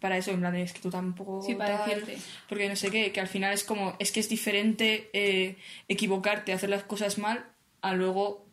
[0.00, 1.40] para eso, en plan, es que tú tampoco...
[1.46, 2.18] Sí, para tal", decirte.
[2.48, 5.56] Porque no sé qué, que al final es como, es que es diferente eh,
[5.88, 7.46] equivocarte, hacer las cosas mal,
[7.80, 8.44] a luego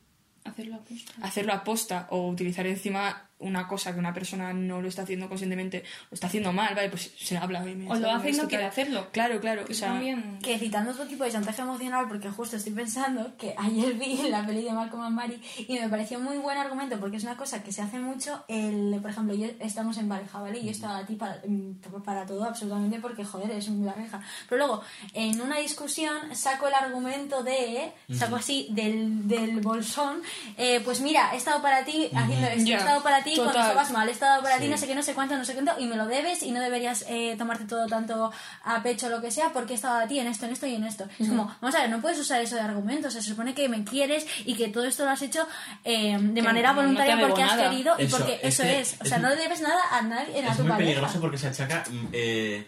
[0.43, 1.13] Hacerlo a posta.
[1.21, 5.83] hacerlo aposta o utilizar encima una cosa que una persona no lo está haciendo conscientemente,
[6.09, 7.61] lo está haciendo mal, vale, pues se habla.
[7.63, 8.71] "Oye, mira, O lo hace y no quiere tal".
[8.71, 9.07] hacerlo.
[9.11, 9.65] Claro, claro.
[9.65, 10.39] Que o sea, también...
[10.41, 14.45] Que citando otro tipo de chantaje emocional, porque justo estoy pensando que ayer vi la
[14.45, 17.63] peli de Malcolm and Mary y me pareció muy buen argumento porque es una cosa
[17.63, 18.43] que se hace mucho.
[18.47, 20.59] El, por ejemplo, yo estamos en pareja, ¿vale?
[20.59, 24.21] Y yo estaba a ti para, mm, para todo, absolutamente, porque joder, es mi pareja.
[24.49, 30.21] Pero luego, en una discusión, saco el argumento de, saco así del, del bolsón,
[30.57, 33.67] eh, pues mira, he estado para ti haciendo esto, he estado para ti cuando total.
[33.69, 35.73] estabas mal, he estado para ti no sé qué, no sé cuánto, no sé cuánto,
[35.79, 38.31] y me lo debes y no deberías eh, tomarte todo tanto
[38.63, 40.67] a pecho o lo que sea porque he estado a ti en esto, en esto
[40.67, 41.05] y en esto.
[41.19, 43.53] Es como, vamos a ver, no puedes usar eso de argumento, o sea, se supone
[43.53, 45.47] que me quieres y que todo esto lo has hecho
[45.83, 47.69] eh, de manera no voluntaria porque has nada.
[47.69, 48.95] querido y Eso, porque es eso que es.
[49.01, 50.77] O sea, no le debes nada a nadie, a Es tu muy pareja.
[50.77, 51.83] peligroso porque se achaca.
[51.89, 52.67] mm, eh,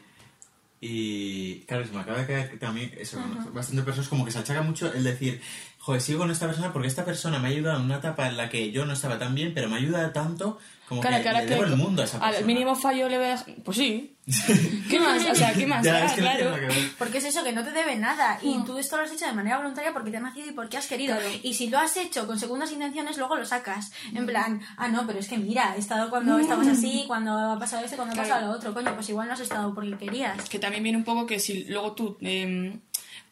[0.85, 3.17] y claro, se me acaba de caer también eso,
[3.53, 5.39] bastante personas como que se achaca mucho el decir,
[5.79, 8.35] joder, sigo con esta persona porque esta persona me ha ayudado en una etapa en
[8.35, 10.59] la que yo no estaba tan bien, pero me ayuda tanto
[10.93, 12.37] como Claro, que que ahora le que debo el mundo a esa persona.
[12.39, 14.09] al mínimo fallo le voy a Pues sí.
[14.89, 15.21] ¿Qué más?
[15.29, 15.83] O sea, ¿qué más?
[15.83, 16.55] Ya, Ah, es que claro.
[16.55, 16.73] que.
[16.97, 18.39] Porque es eso, que no te debe nada.
[18.41, 20.77] Y tú esto lo has hecho de manera voluntaria porque te ha nacido y porque
[20.77, 21.15] has querido.
[21.17, 21.29] Claro.
[21.43, 23.91] Y si lo has hecho con segundas intenciones, luego lo sacas.
[24.15, 27.59] En plan, ah, no, pero es que mira, he estado cuando estabas así, cuando ha
[27.59, 28.29] pasado esto, cuando ha Claro.
[28.29, 28.73] pasado lo otro.
[28.73, 30.47] Coño, pues igual no has estado porque querías.
[30.49, 32.79] Que también viene un poco que si luego tú em,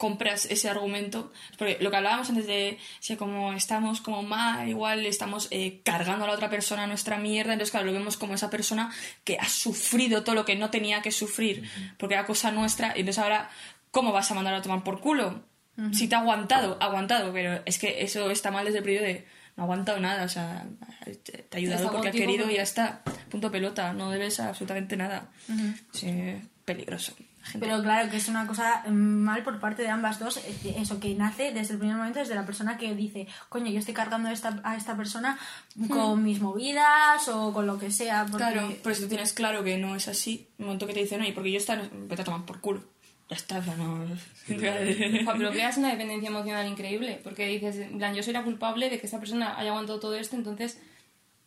[0.01, 5.05] compras ese argumento, porque lo que hablábamos antes de si como estamos como mal, igual
[5.05, 8.49] estamos eh, cargando a la otra persona nuestra mierda, entonces claro, lo vemos como esa
[8.49, 8.91] persona
[9.23, 13.01] que ha sufrido todo lo que no tenía que sufrir, porque era cosa nuestra, y
[13.01, 13.51] entonces ahora,
[13.91, 15.43] ¿cómo vas a mandar a tomar por culo?
[15.93, 19.27] Si te ha aguantado, aguantado, pero es que eso está mal desde el periodo de
[19.55, 20.65] no ha aguantado nada, o sea,
[21.05, 24.97] te, te ha ayudado porque ha querido y ya está, punto pelota, no debes absolutamente
[24.97, 25.29] nada.
[25.91, 27.13] Sí, peligroso.
[27.43, 27.65] Gente.
[27.65, 30.99] Pero claro que es una cosa mm, mal por parte de ambas dos, eh, eso
[30.99, 34.29] que nace desde el primer momento, desde la persona que dice, coño, yo estoy cargando
[34.29, 35.39] a esta, a esta persona
[35.89, 38.25] con mis movidas o con lo que sea.
[38.29, 38.37] Porque...
[38.37, 41.21] Claro, pero si tú tienes claro que no es así, un momento que te dicen,
[41.21, 42.83] oye, porque yo está, vete a tomar por culo.
[43.31, 44.05] Ya está, no.
[44.47, 48.99] Pero creas una dependencia emocional increíble, porque dices, en plan, yo soy la culpable de
[48.99, 50.81] que esta persona haya aguantado todo esto, entonces,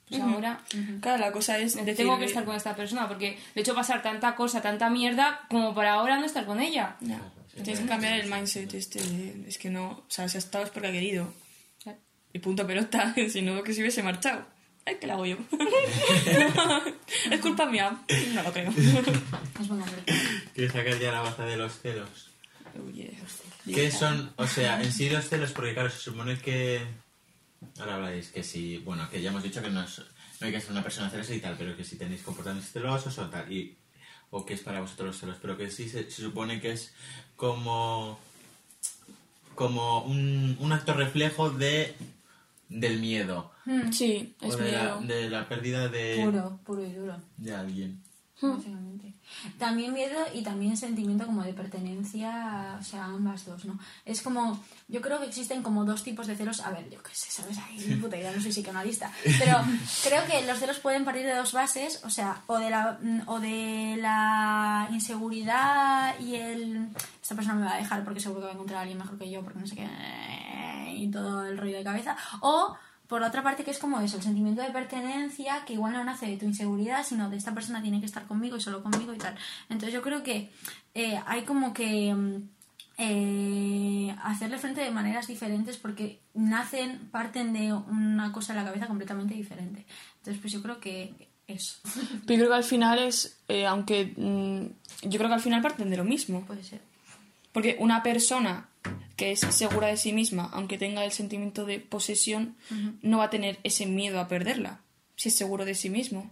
[0.09, 0.61] pues ahora
[1.01, 1.75] Claro, la cosa es.
[1.77, 4.91] decir, tengo que estar con esta persona, porque le he hecho pasar tanta cosa, tanta
[4.91, 6.97] mierda, como para ahora no estar con ella.
[7.01, 7.21] Ya.
[7.55, 9.01] Tienes que cambiar el mindset este.
[9.01, 9.89] de- Es que no.
[9.91, 11.33] O sea, si ha estado es porque ha querido.
[12.33, 14.45] Y punto pelota, si no, que se hubiese marchado.
[14.87, 15.37] Ay, ¿qué le hago yo?
[17.31, 17.97] es culpa mía.
[18.35, 18.71] No lo creo.
[18.71, 20.03] Es bueno, hombre.
[20.55, 22.31] Quiero sacar ya la baza de los celos.
[22.87, 23.17] Oye.
[23.67, 25.53] ¿Qué son, o sea, en sí los celos?
[25.53, 26.83] Porque claro, se supone que...
[27.79, 30.03] Ahora habláis que si, bueno, que ya hemos dicho que no, es-
[30.41, 33.19] no hay que ser una persona celosa y tal, pero que si tenéis comportamientos celosos
[33.19, 33.77] o tal, y,
[34.31, 36.93] o que es para vosotros los celos, pero que sí se, se supone que es
[37.37, 38.19] como,
[39.55, 41.95] como un, un acto reflejo de,
[42.69, 43.53] del miedo,
[43.93, 45.01] Sí, es o de la, miedo.
[45.03, 47.17] de la pérdida de, Puro, puro y duro.
[47.37, 48.03] de alguien.
[49.59, 53.79] También miedo y también sentimiento como de pertenencia, o sea, ambas dos, ¿no?
[54.05, 57.15] Es como, yo creo que existen como dos tipos de celos, a ver, yo qué
[57.15, 57.59] sé, ¿sabes?
[57.59, 59.59] Ay, ni puta idea, no soy psicoanalista, pero
[60.03, 63.23] creo que los celos pueden partir de dos bases, o sea, o de la, mm,
[63.27, 66.89] o de la inseguridad y el...
[67.21, 69.19] Esta persona me va a dejar porque seguro que va a encontrar a alguien mejor
[69.19, 72.77] que yo, porque no sé qué, y todo el rollo de cabeza, o
[73.09, 76.27] por otra parte que es como eso, el sentimiento de pertenencia que igual no nace
[76.27, 79.19] de tu inseguridad, sino de esta persona tiene que estar conmigo y solo conmigo y
[79.19, 79.37] tal.
[79.69, 80.51] Entonces yo creo que
[80.95, 82.49] eh, hay como que mm,
[82.99, 88.87] eh, hacerle frente de maneras diferentes porque nacen, parten de una cosa en la cabeza
[88.87, 89.85] completamente diferente.
[90.19, 91.13] Entonces pues yo creo que
[91.47, 91.77] eso
[92.27, 93.39] Pero yo creo que al final es.
[93.49, 94.15] eh, aunque.
[94.17, 96.41] mm, yo creo que al final parten de lo mismo.
[96.47, 96.81] puede ser.
[97.53, 98.69] Porque una persona
[99.17, 102.57] que es segura de sí misma, aunque tenga el sentimiento de posesión,
[103.03, 104.81] no va a tener ese miedo a perderla,
[105.17, 106.31] si es seguro de sí mismo.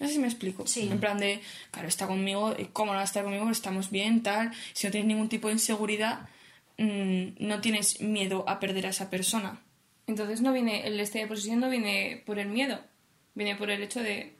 [0.00, 0.66] No sé si me explico.
[0.66, 0.88] Sí.
[0.90, 3.50] En plan de, claro, está conmigo, ¿y ¿cómo no va a estar conmigo?
[3.50, 4.52] Estamos bien, tal.
[4.72, 6.28] Si no tienes ningún tipo de inseguridad,
[6.76, 9.60] mm, no tienes miedo a perder a esa persona.
[10.06, 12.80] Entonces no viene, el este de posesión no viene por el miedo,
[13.34, 14.34] viene por el hecho de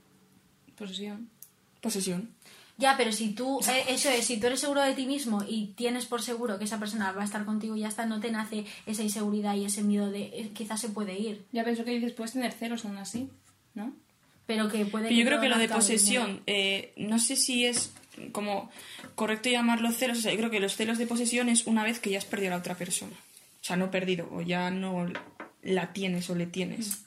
[0.76, 1.28] posesión.
[1.80, 2.34] Posesión.
[2.78, 5.74] Ya, pero si tú, eh, eso es, si tú eres seguro de ti mismo y
[5.76, 8.30] tienes por seguro que esa persona va a estar contigo y ya está, no te
[8.30, 11.90] nace esa inseguridad y ese miedo de eh, quizás se puede ir, Ya pienso que
[11.90, 13.28] dices, puedes tener celos aún así,
[13.74, 13.92] ¿no?
[14.48, 17.92] pero que puede Pero yo creo que lo de posesión, eh, no sé si es
[18.32, 18.70] como
[19.14, 20.18] correcto llamarlo celos.
[20.18, 22.24] O sea, yo creo que los celos de posesión es una vez que ya has
[22.24, 23.12] perdido a la otra persona.
[23.12, 25.06] O sea, no perdido, o ya no
[25.60, 27.04] la tienes o le tienes.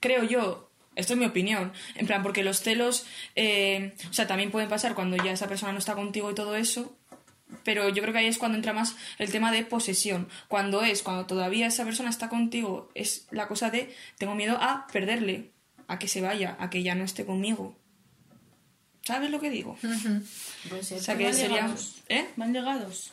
[0.00, 0.69] Creo yo,
[1.00, 1.72] esto es mi opinión.
[1.96, 5.72] En plan, porque los celos, eh, o sea, también pueden pasar cuando ya esa persona
[5.72, 6.96] no está contigo y todo eso.
[7.64, 10.28] Pero yo creo que ahí es cuando entra más el tema de posesión.
[10.48, 14.86] Cuando es, cuando todavía esa persona está contigo, es la cosa de tengo miedo a
[14.92, 15.50] perderle,
[15.88, 17.76] a que se vaya, a que ya no esté conmigo.
[19.02, 19.76] ¿Sabes lo que digo?
[20.68, 20.98] Puede ser.
[20.98, 21.74] O sea, Van que sería...
[22.08, 22.28] ¿Eh?
[22.36, 23.12] Van ligados.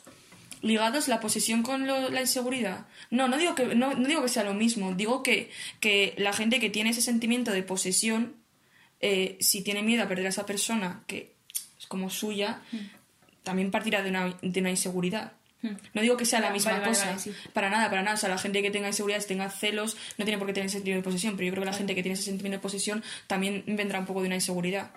[0.62, 2.88] Ligados la posesión con lo- la inseguridad.
[3.12, 4.94] No, no digo que, no, no digo que sea lo mismo.
[4.96, 8.36] Digo que, que la gente que tiene ese sentimiento de posesión,
[9.00, 11.34] eh, si tiene miedo a perder a esa persona que
[11.80, 12.62] es como suya,
[13.44, 15.34] también partirá de una, de una inseguridad.
[15.94, 17.06] No digo que sea la Ah, misma vale, vale, cosa.
[17.08, 17.32] vale, sí.
[17.52, 18.16] Para nada, para nada.
[18.16, 21.02] O sea, la gente que tenga inseguridad, tenga celos, no tiene por qué tener sentimiento
[21.02, 21.36] de posesión.
[21.36, 24.06] Pero yo creo que la gente que tiene ese sentimiento de posesión también vendrá un
[24.06, 24.92] poco de una inseguridad.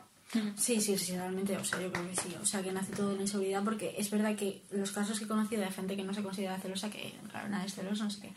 [0.57, 3.11] Sí, sí, sí, realmente, o sea, yo creo que sí, o sea, que nace todo
[3.11, 6.05] de la inseguridad porque es verdad que los casos que he conocido de gente que
[6.05, 8.33] no se considera celosa, que claro, nada es celoso, no sé qué,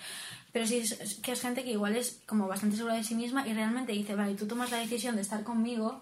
[0.52, 3.48] pero sí es, que es gente que igual es como bastante segura de sí misma
[3.48, 6.02] y realmente dice, vale, tú tomas la decisión de estar conmigo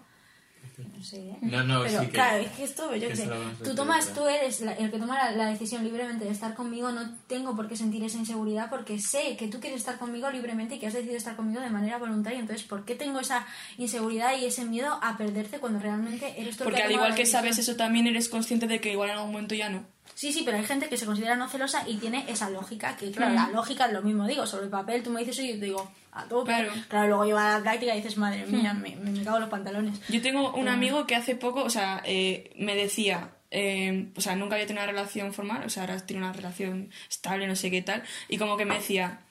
[0.96, 1.38] No sé, ¿eh?
[1.42, 2.12] No, no, Pero sí que...
[2.12, 3.28] claro, es que esto, yo que qué sé.
[3.64, 6.90] Tú tomas, tú eres la- el que toma la, la decisión libremente de estar conmigo,
[6.92, 10.74] no tengo por qué sentir esa inseguridad porque sé que tú quieres estar conmigo libremente
[10.74, 12.38] y que has decidido estar conmigo de manera voluntaria.
[12.38, 13.46] Entonces, ¿por qué tengo esa
[13.78, 17.14] inseguridad y ese miedo a perderte cuando realmente eres tú el Porque que al igual
[17.14, 19.84] que sabes eso también eres consciente de que igual en algún momento ya no.
[20.22, 23.10] Sí, sí, pero hay gente que se considera no celosa y tiene esa lógica, que
[23.10, 25.54] claro, la lógica es lo mismo, digo, sobre el papel tú me dices eso y
[25.54, 26.52] yo te digo, a tope.
[26.88, 27.08] Claro.
[27.08, 29.98] luego lleva a la práctica y dices, madre mía, me, me, cago en los pantalones.
[30.08, 34.36] Yo tengo un amigo que hace poco, o sea, eh, me decía, eh, o sea,
[34.36, 37.72] nunca había tenido una relación formal, o sea, ahora tiene una relación estable, no sé
[37.72, 39.22] qué tal, y como que me decía,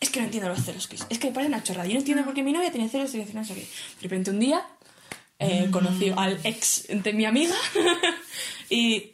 [0.00, 2.00] es que no entiendo los celos, Chris, es que me parece una chorrada, yo no
[2.00, 3.60] entiendo por qué mi novia tiene celos y no sé qué.
[3.60, 4.66] De repente un día
[5.38, 7.54] eh, conocí al ex de mi amiga
[8.68, 9.11] y...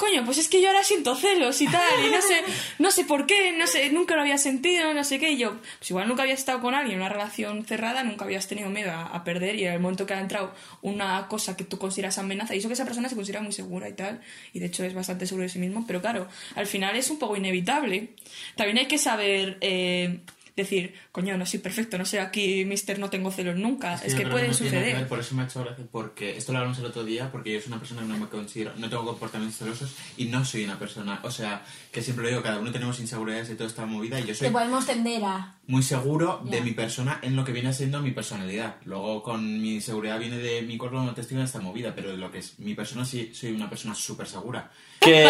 [0.00, 2.42] Coño, pues es que yo ahora siento celos y tal, y no sé,
[2.78, 5.58] no sé por qué, no sé, nunca lo había sentido, no sé qué, y yo,
[5.78, 8.92] pues igual nunca habías estado con alguien en una relación cerrada, nunca habías tenido miedo
[8.92, 12.16] a, a perder, y en el momento que ha entrado una cosa que tú consideras
[12.16, 14.22] amenaza, y eso que esa persona se considera muy segura y tal,
[14.54, 17.18] y de hecho es bastante seguro de sí mismo, pero claro, al final es un
[17.18, 18.14] poco inevitable.
[18.56, 20.20] También hay que saber eh,
[20.56, 24.22] decir, coño, no soy perfecto, no sé, aquí, mister, no tengo celos nunca, es, que
[24.22, 25.08] creo pueden no que suceder.
[25.08, 27.60] por eso me ha hecho gracia, porque esto lo hablamos el otro día, porque yo
[27.60, 30.78] soy una persona que no me considero, no tengo comportamientos celosos y no soy una
[30.78, 34.20] persona, o sea, que siempre lo digo, cada uno tenemos inseguridades y toda esta movida
[34.20, 35.54] y yo soy Te podemos tender a...
[35.66, 36.62] muy seguro de Ya.
[36.64, 38.76] mi persona en lo que viene siendo mi personalidad.
[38.84, 42.10] Luego con mi seguridad viene de mi cuerpo, no te estoy en esta movida, pero
[42.12, 44.70] de lo que es mi persona sí soy una persona súper segura.
[45.00, 45.26] que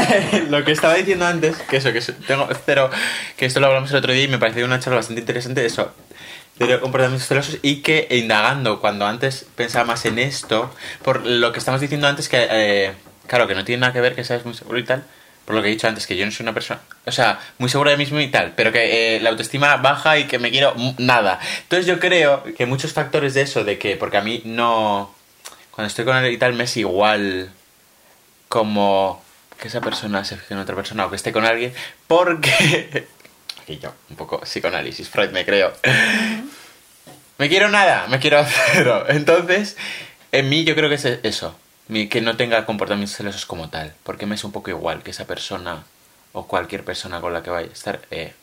[0.50, 2.88] lo que estaba diciendo antes, que eso, que eso- tengo cero,
[3.36, 5.92] que esto lo hablamos el otro día y me pareció una charla bastante interesante, eso,
[6.58, 11.58] de comportamientos celosos y que indagando, cuando antes pensaba más en esto, por lo que
[11.58, 12.92] estamos diciendo antes, que, eh,
[13.26, 15.04] claro, que no tiene nada que ver que seas muy seguro y tal,
[15.46, 17.70] por lo que he dicho antes, que yo no soy una persona, o sea, muy
[17.70, 20.50] segura de mí mismo y tal, pero que eh, la autoestima baja y que me
[20.50, 21.38] quiero nada.
[21.62, 25.14] Entonces yo creo que muchos factores de eso, de que, porque a mí no,
[25.70, 27.52] cuando estoy con él y tal, me es igual
[28.48, 29.24] como
[29.60, 31.72] que esa persona se fije en otra persona o que esté con alguien,
[32.08, 33.06] porque...
[33.62, 35.72] Aquí yo, un poco psicoanálisis, Freud me creo.
[37.38, 39.04] Me quiero nada, me quiero cero.
[39.08, 39.76] Entonces,
[40.32, 41.56] en mí yo creo que es eso,
[41.88, 45.24] que no tenga comportamientos celosos como tal, porque me es un poco igual que esa
[45.26, 45.84] persona
[46.32, 48.00] o cualquier persona con la que vaya a estar...
[48.10, 48.34] eh,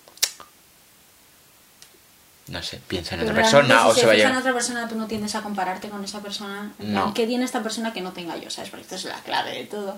[2.47, 4.39] no sé, piensa en Pero otra persona si o se se fija en vaya...
[4.39, 6.73] otra persona, tú no tiendes a compararte con esa persona.
[6.79, 7.01] En No.
[7.03, 8.49] plan, ¿Qué tiene esta persona que no tenga yo?
[8.49, 8.69] ¿Sabes?
[8.69, 9.97] Porque esto es la clave de todo.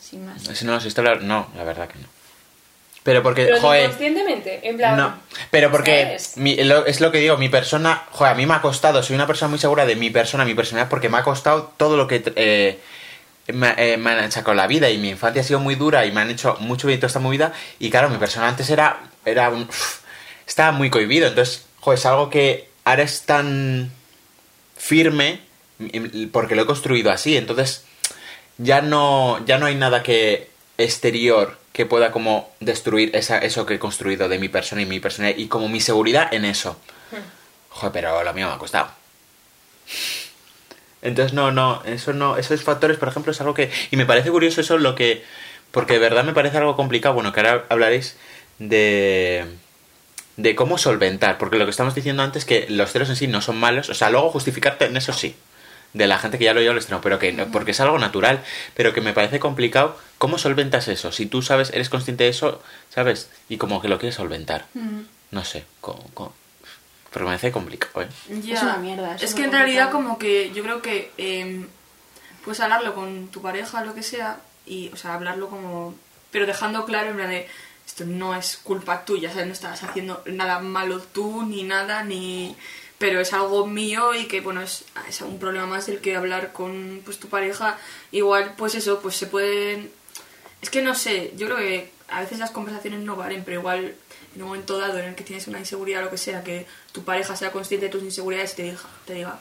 [0.00, 0.42] Sin más.
[0.42, 2.06] Si no, si está hablando- No, la verdad que no.
[3.02, 3.84] Pero porque, Pero joder...
[3.84, 4.96] inconscientemente, en plan...
[4.96, 5.14] No,
[5.50, 6.36] pero porque ¿sabes?
[6.36, 9.16] mi- lo- es lo que digo, mi persona, joder, a mí me ha costado, soy
[9.16, 12.06] una persona muy segura de mi persona, mi personalidad, porque me ha costado todo lo
[12.06, 12.78] que eh,
[13.48, 16.12] me, eh, me han con la vida y mi infancia ha sido muy dura y
[16.12, 19.50] me han hecho mucho bien toda esta movida y claro, mi persona antes era, era
[19.50, 19.68] un,
[20.46, 23.90] estaba muy cohibido, entonces, joder, es algo que ahora es tan
[24.76, 25.40] firme
[26.30, 27.84] porque lo he construido así, entonces
[28.58, 33.74] ya no, ya no hay nada que exterior que pueda como destruir esa, eso que
[33.74, 36.78] he construido de mi persona y mi personalidad y como mi seguridad en eso.
[37.70, 38.88] Joder, pero lo mío me ha costado.
[41.00, 43.70] Entonces no, no, eso no, esos factores, por ejemplo, es algo que...
[43.90, 45.24] Y me parece curioso eso lo que...
[45.70, 48.16] Porque de verdad me parece algo complicado, bueno, que ahora hablaréis
[48.58, 49.46] de...
[50.36, 53.42] De cómo solventar, porque lo que estamos diciendo antes que los celos en sí no
[53.42, 55.36] son malos, o sea, luego justificarte en eso sí,
[55.92, 57.98] de la gente que ya lo lleva al extremo, pero que no- porque es algo
[57.98, 58.42] natural,
[58.74, 59.98] pero que me parece complicado.
[60.18, 61.12] ¿Cómo solventas eso?
[61.12, 63.28] Si tú sabes, eres consciente de eso, ¿sabes?
[63.48, 64.66] Y como que lo quieres solventar.
[65.30, 66.32] No sé, cómo, cómo-
[67.12, 68.08] pero me parece complicado, ¿eh?
[68.42, 68.54] Ya.
[68.54, 71.66] Es una mierda, es que en realidad como que yo creo que eh,
[72.44, 75.94] puedes hablarlo con tu pareja, lo que sea, y, o sea, hablarlo como...
[76.30, 77.46] Pero dejando claro, en plan de,
[77.86, 79.46] esto no es culpa tuya, ¿sabes?
[79.46, 82.56] No estás haciendo nada malo tú, ni nada, ni...
[83.02, 86.52] Pero es algo mío y que, bueno, es, es un problema más el que hablar
[86.52, 87.76] con pues, tu pareja.
[88.12, 89.90] Igual, pues eso, pues se pueden...
[90.60, 93.96] Es que no sé, yo creo que a veces las conversaciones no valen, pero igual
[94.36, 96.68] en un momento dado en el que tienes una inseguridad o lo que sea, que
[96.92, 99.40] tu pareja sea consciente de tus inseguridades y te diga, te diga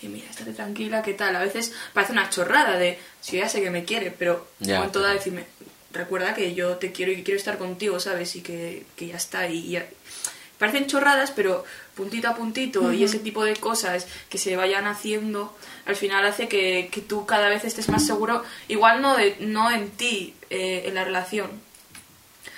[0.00, 1.36] y mira, estate tranquila, ¿qué tal?
[1.36, 4.70] A veces parece una chorrada de, si yo ya sé que me quiere, pero en
[4.70, 5.44] un momento dado decirme,
[5.92, 8.34] recuerda que yo te quiero y que quiero estar contigo, ¿sabes?
[8.36, 9.46] Y que, que ya está.
[9.48, 9.86] Y ya...
[10.58, 15.54] Parecen chorradas, pero puntito a puntito y ese tipo de cosas que se vayan haciendo,
[15.86, 19.70] al final hace que, que tú cada vez estés más seguro, igual no, de, no
[19.70, 21.50] en ti, eh, en la relación.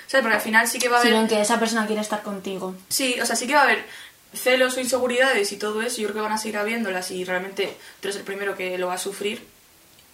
[0.07, 0.23] ¿Sabes?
[0.23, 1.11] Porque al final sí que va a haber...
[1.11, 2.75] Sino en que esa persona quiere estar contigo.
[2.89, 3.85] Sí, o sea, sí que va a haber
[4.33, 7.75] celos o inseguridades y todo eso, yo creo que van a seguir habiéndolas y realmente
[7.99, 9.54] tú eres el primero que lo va a sufrir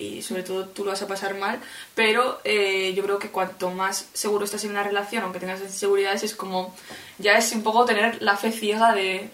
[0.01, 1.59] y sobre todo tú lo vas a pasar mal,
[1.95, 6.23] pero eh, yo creo que cuanto más seguro estás en una relación, aunque tengas inseguridades,
[6.23, 6.75] es como,
[7.19, 9.29] ya es un poco tener la fe ciega de,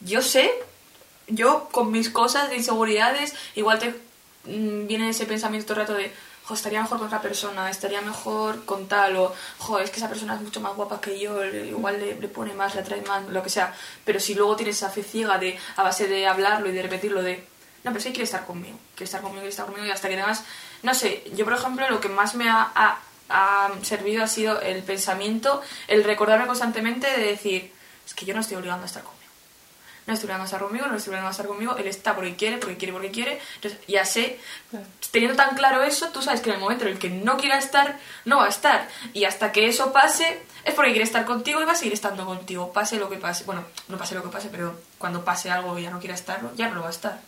[0.00, 0.52] yo sé
[1.28, 3.90] yo con mis cosas de inseguridades, igual te
[4.44, 6.12] mm, viene ese pensamiento todo el rato de,
[6.44, 10.08] jo, estaría mejor con otra persona, estaría mejor con tal, o, jo, es que esa
[10.08, 13.28] persona es mucho más guapa que yo, igual le, le pone más, le atrae más,
[13.28, 13.74] lo que sea.
[14.04, 17.22] Pero si luego tienes esa fe ciega de, a base de hablarlo y de repetirlo
[17.22, 17.44] de,
[17.86, 20.08] no, pero es que quiere estar conmigo, quiere estar conmigo, quiere estar conmigo, y hasta
[20.08, 20.42] que además,
[20.82, 24.60] no sé, yo por ejemplo lo que más me ha, ha- ha servido ha sido
[24.60, 27.72] el pensamiento, el recordarme constantemente de decir,
[28.04, 29.16] es que yo no estoy obligando a estar conmigo.
[30.06, 32.36] No estoy obligando a estar conmigo, no estoy obligando a estar conmigo, él está porque
[32.36, 33.40] quiere, porque quiere, porque quiere.
[33.56, 34.38] Entonces, ya sé,
[35.10, 37.58] teniendo tan claro eso, tú sabes que en el momento en el que no quiera
[37.58, 38.88] estar, no va a estar.
[39.14, 42.24] Y hasta que eso pase, es porque quiere estar contigo y va a seguir estando
[42.24, 43.42] contigo, pase lo que pase.
[43.44, 46.52] Bueno, no pase lo que pase, pero cuando pase algo y ya no quiera estarlo,
[46.54, 47.20] ya no lo va a estar.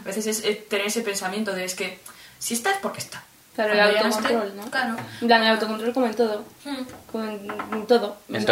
[0.00, 1.98] A veces es, tener ese pensamiento de es que
[2.38, 3.22] si está es porque está.
[3.54, 4.70] Claro, el autocontrol, ¿no?
[4.70, 4.96] Claro.
[5.20, 6.44] En plan, el autocontrol como en todo.
[6.64, 6.76] Mm.
[7.12, 8.16] Como en, en todo.
[8.28, 8.44] En el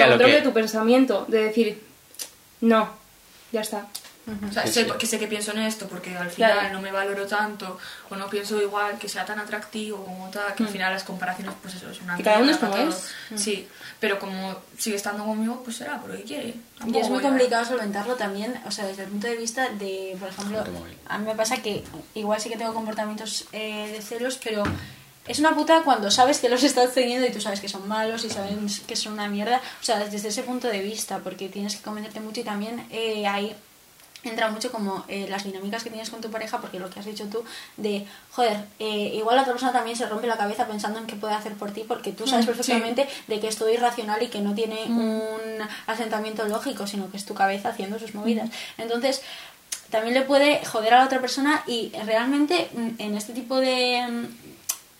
[0.00, 1.82] lo control que- de tu pensamiento, de decir,
[2.60, 2.90] no,
[3.50, 3.86] ya está.
[4.48, 4.90] O sea, Sí, sé sí.
[4.98, 6.74] que sé que pienso en esto porque al final Claro.
[6.74, 7.76] no me valoro tanto
[8.08, 11.54] o no pienso igual que sea tan atractivo como tal, que al final las comparaciones
[11.60, 12.16] pues eso es una Mm.
[12.18, 12.88] Que cada uno es como para es.
[12.88, 12.90] Mm.
[13.30, 13.40] todos.
[13.42, 13.68] Sí,
[13.98, 16.54] pero como sigue estando conmigo, pues será porque quiere.
[16.86, 20.28] Y es muy complicado solventarlo también, o sea, desde el punto de vista de, por
[20.28, 20.64] ejemplo,
[21.08, 21.82] a mí me pasa que
[22.14, 24.62] igual sí que tengo comportamientos eh, de celos, pero
[25.26, 28.24] es una puta cuando sabes que los estás teniendo y tú sabes que son malos
[28.24, 31.76] y sabes que son una mierda, o sea, desde ese punto de vista, porque tienes
[31.76, 33.54] que convencerte mucho y también eh, ahí
[34.24, 37.06] entra mucho como eh, las dinámicas que tienes con tu pareja, porque lo que has
[37.06, 37.44] dicho tú,
[37.76, 41.16] de, joder, eh, igual la otra persona también se rompe la cabeza pensando en qué
[41.16, 44.40] puede hacer por ti, porque tú sabes perfectamente de que es todo irracional y que
[44.40, 45.40] no tiene un
[45.86, 48.50] asentamiento lógico, sino que es tu cabeza haciendo sus movidas.
[48.78, 49.22] Entonces,
[49.90, 54.06] también le puede joder a la otra persona y realmente mm, en este tipo de...
[54.08, 54.26] mm,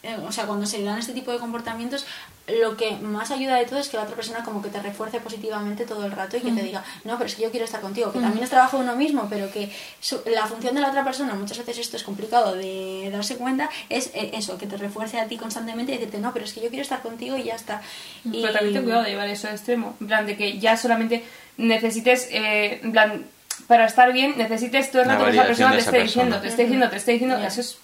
[0.04, 2.04] eh, o sea, cuando se dan este tipo de comportamientos,
[2.48, 5.20] lo que más ayuda de todo es que la otra persona como que te refuerce
[5.20, 7.80] positivamente todo el rato y que te diga, no, pero es que yo quiero estar
[7.80, 9.70] contigo, que también es trabajo de uno mismo, pero que
[10.00, 13.70] su- la función de la otra persona, muchas veces esto es complicado de darse cuenta,
[13.88, 16.60] es eh, eso, que te refuerce a ti constantemente y decirte, no, pero es que
[16.60, 17.80] yo quiero estar contigo y ya está.
[18.24, 19.96] Y, Pero también ten cuidado de llevar eso al extremo.
[20.00, 21.24] En plan, de que ya solamente
[21.58, 23.24] necesites, eh, en plan,
[23.68, 26.24] para estar bien, necesites todo el rato que esa persona te esa esté persona.
[26.24, 27.36] diciendo, te esté diciendo, te esté diciendo.
[27.38, 27.78] Eso es.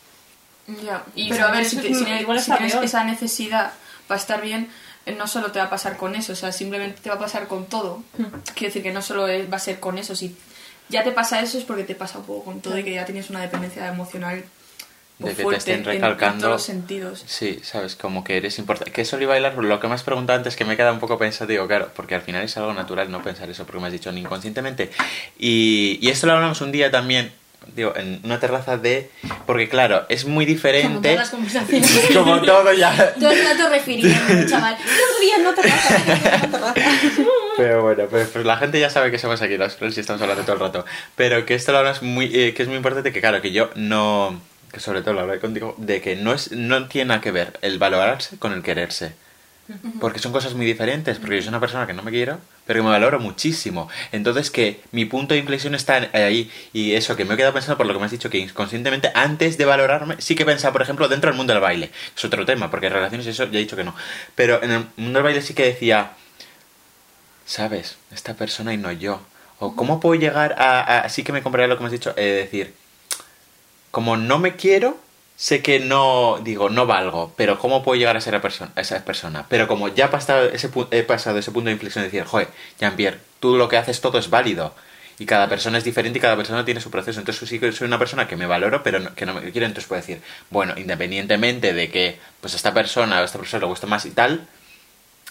[0.85, 2.85] Ya, Y pero a ver, si, te- igual si está tienes peor.
[2.85, 3.71] esa necesidad
[4.09, 4.69] para estar bien,
[5.07, 7.19] eh, no solo te va a pasar con eso, o sea, simplemente te va a
[7.21, 8.03] pasar con todo.
[8.19, 8.25] Hmm.
[8.55, 10.37] Quiero decir que no solo va a ser con eso, si
[10.89, 13.05] ya te pasa eso es porque te pasa un poco con todo y que ya
[13.05, 14.43] tienes una dependencia emocional
[15.19, 16.35] De que te estén en- recalcando.
[16.37, 17.25] en todos los sentidos.
[17.27, 18.91] Sí, sabes, como que eres importante.
[18.93, 21.01] Que eso iba a bailar, lo que me has preguntado antes, que me queda un
[21.01, 23.93] poco pensativo, claro, porque al final es algo natural no pensar eso, porque me has
[23.93, 24.91] dicho inconscientemente.
[25.39, 27.33] Y, y esto lo hablamos un día también,
[27.75, 29.11] digo, en una terraza de.
[29.47, 31.09] Porque claro, es muy Como diferente.
[31.09, 32.09] todas las conversaciones.
[32.15, 33.15] Como todo ya.
[33.15, 34.77] Todo el rato refiriendo, chaval.
[34.77, 36.75] Dos días no te pasa, no te pasa.
[37.57, 40.23] Pero bueno, pues, pues la gente ya sabe que somos aquí los Scrolls y estamos
[40.23, 40.85] hablando todo el rato.
[41.17, 43.71] Pero que esto lo hablas muy, eh, que es muy importante que claro, que yo
[43.75, 44.41] no,
[44.73, 47.59] que sobre todo lo hablaré contigo, de que no es, no tiene nada que ver
[47.63, 49.13] el valorarse con el quererse.
[50.01, 52.79] Porque son cosas muy diferentes, porque yo soy una persona que no me quiero, pero
[52.81, 53.89] que me valoro muchísimo.
[54.13, 56.51] Entonces que mi punto de inflexión está en- ahí.
[56.73, 59.11] Y eso, que me he quedado pensando por lo que me has dicho, que inconscientemente,
[59.15, 61.91] antes de valorarme, sí que pensaba, por ejemplo, dentro del mundo del baile.
[62.17, 63.95] Es otro tema, porque relaciones y eso ya he dicho que no.
[64.35, 66.13] Pero en el mundo del baile sí que decía,
[67.47, 67.97] ¿sabes?
[68.13, 69.21] Esta persona y no yo.
[69.59, 72.15] O cómo puedo llegar a, a- así que me compraría lo que me has dicho,
[72.17, 72.75] eh, decir,
[73.91, 74.99] como no me quiero,
[75.39, 79.05] sé que no, digo, no valgo, pero cómo puedo llegar a ser a, persona, esa
[79.05, 79.47] persona.
[79.49, 82.49] Pero como ya he pasado ese, he pasado ese punto de inflexión de decir, joder,
[82.81, 84.75] Jean-Pierre, tú lo que haces todo es válido.
[85.21, 87.21] Y cada persona es diferente y cada persona tiene su proceso.
[87.21, 89.67] Entonces sí que soy una persona que me valoro, pero no- que no me quiero.
[89.67, 90.21] Entonces puedo decir,
[90.51, 94.07] bueno, independientemente de que pues a esta persona o a esta persona le guste más
[94.07, 94.47] y tal,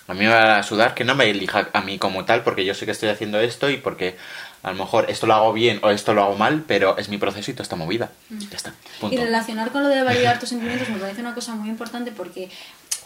[0.07, 2.63] a mí me va a sudar que no me elija a mí como tal porque
[2.63, 4.15] yo sé que estoy haciendo esto y porque
[4.63, 7.17] a lo mejor esto lo hago bien o esto lo hago mal, pero es mi
[7.17, 8.11] proceso y toda esta movida.
[8.29, 8.73] Ya está.
[8.99, 9.15] Punto.
[9.15, 12.49] Y relacionar con lo de validar tus sentimientos me parece una cosa muy importante porque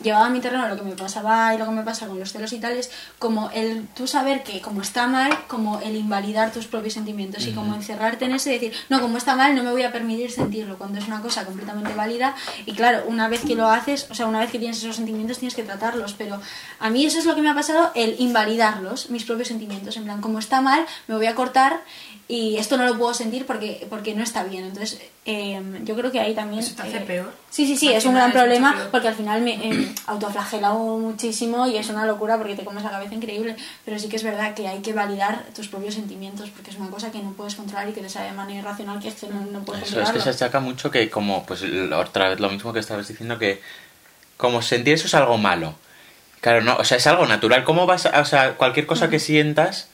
[0.03, 2.31] llevaba a mi terreno lo que me pasaba y lo que me pasa con los
[2.31, 6.51] celos y tal es como el tú saber que como está mal, como el invalidar
[6.51, 9.63] tus propios sentimientos y como encerrarte en eso y decir, no, como está mal no
[9.63, 12.35] me voy a permitir sentirlo cuando es una cosa completamente válida.
[12.65, 15.39] Y claro, una vez que lo haces, o sea, una vez que tienes esos sentimientos
[15.39, 16.39] tienes que tratarlos, pero
[16.79, 20.05] a mí eso es lo que me ha pasado, el invalidarlos, mis propios sentimientos, en
[20.05, 21.81] plan, como está mal, me voy a cortar
[22.31, 24.63] y esto no lo puedo sentir porque, porque no está bien.
[24.63, 26.63] Entonces, eh, yo creo que ahí también...
[26.63, 27.33] Eso te hace eh, peor.
[27.49, 31.67] Sí, sí, sí, Al es un gran problema porque al final me eh, autoflagelo muchísimo
[31.67, 33.57] y es una locura porque te comes la cabeza increíble.
[33.83, 36.89] Pero sí que es verdad que hay que validar tus propios sentimientos porque es una
[36.89, 39.27] cosa que no puedes controlar y que te sabe de manera irracional que es que
[39.27, 40.21] no, no puedes Eso es que controlarlo.
[40.21, 43.61] se achaca mucho que como, pues otra vez lo mismo que estabas diciendo, que
[44.37, 45.75] como sentir eso es algo malo.
[46.39, 47.65] Claro, no, o sea, es algo natural.
[47.65, 49.90] ¿Cómo vas a, o sea, cualquier cosa que sientas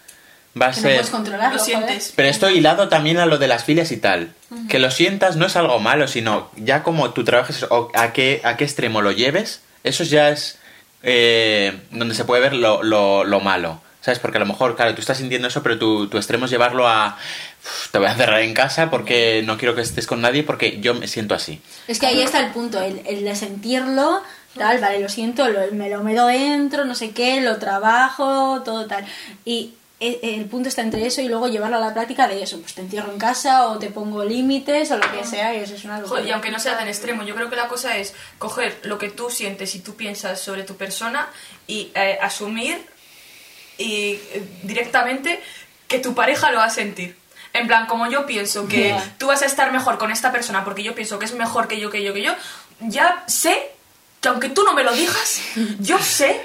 [0.62, 0.94] va a Que no ser...
[0.96, 2.14] puedes controlarlo, Lo sientes.
[2.16, 4.34] Pero esto hilado también a lo de las filias y tal.
[4.70, 8.42] Que lo sientas no es algo malo, sino ya como tú trabajes o a qué,
[8.44, 10.58] a qué extremo lo lleves, eso ya es
[11.04, 13.82] eh, donde se puede ver lo, lo, lo malo.
[14.02, 14.20] ¿Sabes?
[14.20, 16.88] Porque a lo mejor, claro, tú estás sintiendo eso, pero tu, tu extremo es llevarlo
[16.88, 17.18] a...
[17.66, 20.80] "Uf, te voy a cerrar en casa porque no quiero que estés con nadie porque
[20.80, 21.62] yo me siento así.
[21.90, 24.22] Es que ahí está el punto, el, el de sentirlo,
[24.58, 28.86] tal, vale, lo siento, lo- me lo meto dentro, no sé qué, lo trabajo, todo
[28.88, 29.06] tal.
[29.44, 32.76] Y el punto está entre eso y luego llevarlo a la práctica de eso, pues
[32.76, 35.84] te encierro en casa o te pongo límites o lo que sea, y eso es
[35.86, 36.20] una locura.
[36.20, 39.00] Joder, y aunque no sea tan extremo, yo creo que la cosa es coger lo
[39.00, 41.28] que tú sientes y tú piensas sobre tu persona
[41.66, 42.86] y eh, asumir
[43.80, 45.42] y eh, directamente
[45.88, 47.18] que tu pareja lo va a sentir.
[47.54, 50.84] En plan, como yo pienso que tú vas a estar mejor con esta persona porque
[50.84, 52.36] yo pienso que es mejor que yo, que yo, que yo,
[52.82, 53.72] ya sé
[54.22, 55.42] que aunque tú no me lo digas,
[55.80, 56.40] yo sé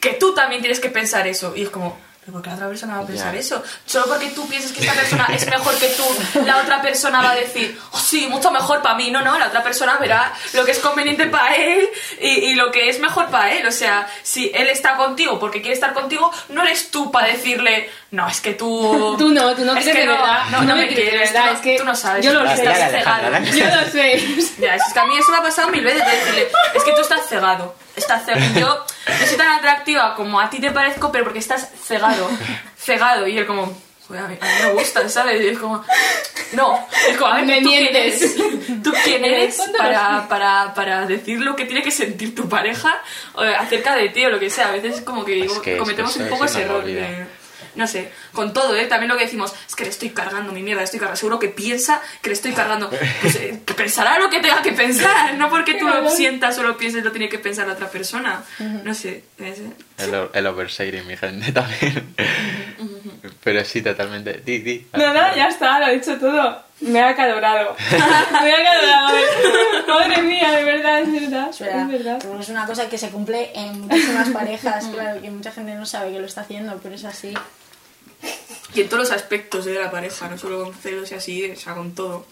[0.00, 1.54] que tú también tienes que pensar eso.
[1.56, 3.40] Y es como, ¿pero por qué la otra persona va a pensar Ya.
[3.40, 3.62] eso?
[3.86, 6.04] Solo porque tú piensas que esta persona es mejor que tú,
[6.44, 9.10] la otra persona va a decir, oh sí, mucho mejor para mí.
[9.10, 11.88] No, no, la otra persona verá lo que es conveniente para él
[12.20, 13.66] y, y lo que es mejor para él.
[13.66, 17.90] O sea, si él está contigo porque quiere estar contigo, no eres tú para decirle,
[18.10, 19.16] no, es que tú...
[19.18, 20.44] Tú no, tú no es crees que de verdad.
[20.50, 22.24] No, no, no me quieres, verdad, tú no- es que tú no sabes.
[22.26, 22.64] yo lo estás sé.
[22.66, 23.44] Dale, cegado.
[23.56, 24.20] Yo lo sé.
[24.58, 26.92] Ya, es que a mí eso me ha pasado mil veces de decirle, es que
[26.92, 28.54] tú estás cegado, estás cegado.
[28.58, 28.66] Yo
[29.20, 32.28] no soy tan atractiva como a ti te parezco, pero porque estás cegado,
[32.78, 33.26] cegado.
[33.26, 33.76] Y él como,
[34.06, 35.40] joder, a mí, a mí me gusta, ¿sabes?
[35.42, 35.84] Y es como,
[36.52, 38.36] no, es como, a ver, Me ¿tú quién eres?
[38.82, 43.00] ¿Tú quién eres para, para, para decir lo que tiene que sentir tu pareja
[43.58, 44.68] acerca de ti o lo que sea?
[44.68, 46.62] A veces es como que digo, Es que- es que cometemos un poco es ese
[46.62, 47.39] error de...
[47.74, 48.86] No sé, con todo, ¿eh?
[48.86, 51.16] También lo que decimos, es que le estoy cargando mi mierda, le estoy cargando.
[51.18, 52.90] Seguro que piensa que le estoy cargando.
[53.20, 56.62] Pues eh, que pensará lo que tenga que pensar, no porque tú lo sientas o
[56.62, 58.42] lo pienses, lo tiene que pensar la otra persona.
[58.84, 62.14] No sé, El, el oversharing, mi gente, también.
[63.42, 64.42] Pero sí, totalmente.
[64.44, 64.86] Di, di.
[64.92, 66.62] Nada, ya está, lo he dicho todo.
[66.80, 67.76] Me ha acalorado.
[67.90, 69.18] Me ha acalorado.
[69.86, 71.50] Madre mía, de verdad, es verdad.
[71.50, 71.82] Es verdad.
[71.82, 72.18] Es verdad.
[72.22, 75.84] Pero es una cosa que se cumple en muchísimas parejas, claro, que mucha gente no
[75.84, 77.34] sabe que lo está haciendo, pero es así.
[78.74, 81.56] Y en todos los aspectos de la pareja, no solo con celos y así, o
[81.56, 82.26] sea, con todo.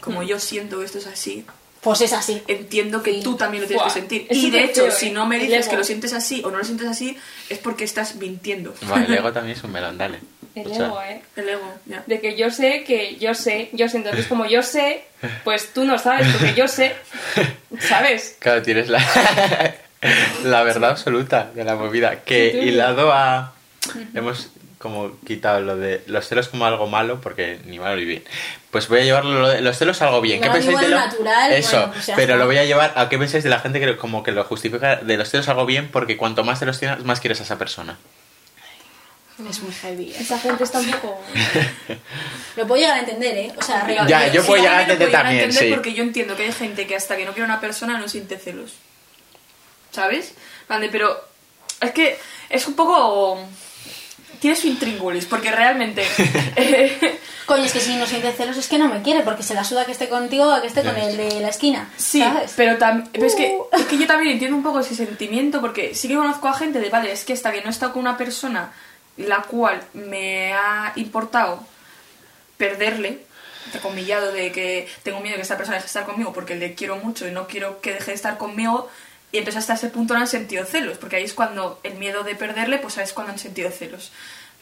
[0.00, 1.44] Como yo siento que esto es así,
[1.80, 2.42] Pues es así.
[2.48, 3.20] entiendo que Sí.
[3.22, 4.26] tú también lo tienes Buah, que sentir.
[4.28, 5.12] es Y de hecho, feo, si ¿eh?
[5.12, 7.16] no me dices que lo sientes así o no lo sientes así,
[7.48, 8.74] es porque estás mintiendo.
[8.88, 10.18] Vale, el ego también es un melón, dale.
[10.54, 11.22] El O sea, ego, ¿eh?
[11.36, 12.02] El ego, ya.
[12.06, 13.96] De que yo sé que yo sé, yo sé.
[13.98, 15.04] Entonces, como yo sé,
[15.44, 16.94] pues tú no sabes, porque yo sé.
[17.80, 18.36] ¿Sabes?
[18.38, 19.00] Claro, tienes la,
[20.44, 22.22] la verdad absoluta de la movida.
[22.22, 23.52] Que hilado a.
[24.14, 24.48] Hemos
[24.84, 28.22] como quitado lo de los celos como algo malo, porque ni malo ni bien.
[28.70, 30.42] Pues voy a llevarlo lo de los celos a algo bien.
[30.42, 32.36] ¿Qué pensáis de lo natural, Eso, bueno, pues pero está.
[32.36, 34.96] lo voy a llevar a qué pensáis de la gente que como que lo justifica
[34.96, 37.96] de los celos algo bien, porque cuanto más celos tienes, más quieres a esa persona.
[39.48, 40.10] Es muy heavy.
[40.10, 40.16] ¿eh?
[40.20, 41.18] Esa gente está un poco.
[42.56, 43.52] Lo puedo llegar a entender, ¿eh?
[43.56, 44.06] O sea, real.
[44.06, 45.74] Ya, yo puedo llegar a también lo entender también, entender sí.
[45.74, 48.36] Porque yo entiendo que hay gente que hasta que no quiere una persona no siente
[48.36, 48.74] celos.
[49.90, 50.34] ¿Sabes?
[50.68, 51.18] Vale, pero
[51.80, 52.18] es que
[52.50, 53.40] es un poco...
[54.44, 56.04] Tiene su intríngulis, porque realmente...
[56.56, 59.54] eh, Coño, es que si no siente celos es que no me quiere, porque se
[59.54, 61.88] la suda que esté contigo o que esté con el de la esquina.
[61.96, 62.52] Sí, ¿sabes?
[62.54, 63.64] pero, tam- pero es, que, Uh.
[63.74, 66.78] es que yo también entiendo un poco ese sentimiento porque sí que conozco a gente
[66.78, 68.70] de, vale, es que hasta que no he estado con una persona
[69.16, 71.64] la cual me ha importado
[72.58, 73.20] perderle,
[73.66, 76.74] entrecomillado de que tengo miedo de que esta persona deje de estar conmigo porque le
[76.74, 78.90] quiero mucho y no quiero que deje de estar conmigo,
[79.34, 82.22] y entonces hasta ese punto no han sentido celos, porque ahí es cuando el miedo
[82.22, 84.12] de perderle, pues ahí es cuando han sentido celos.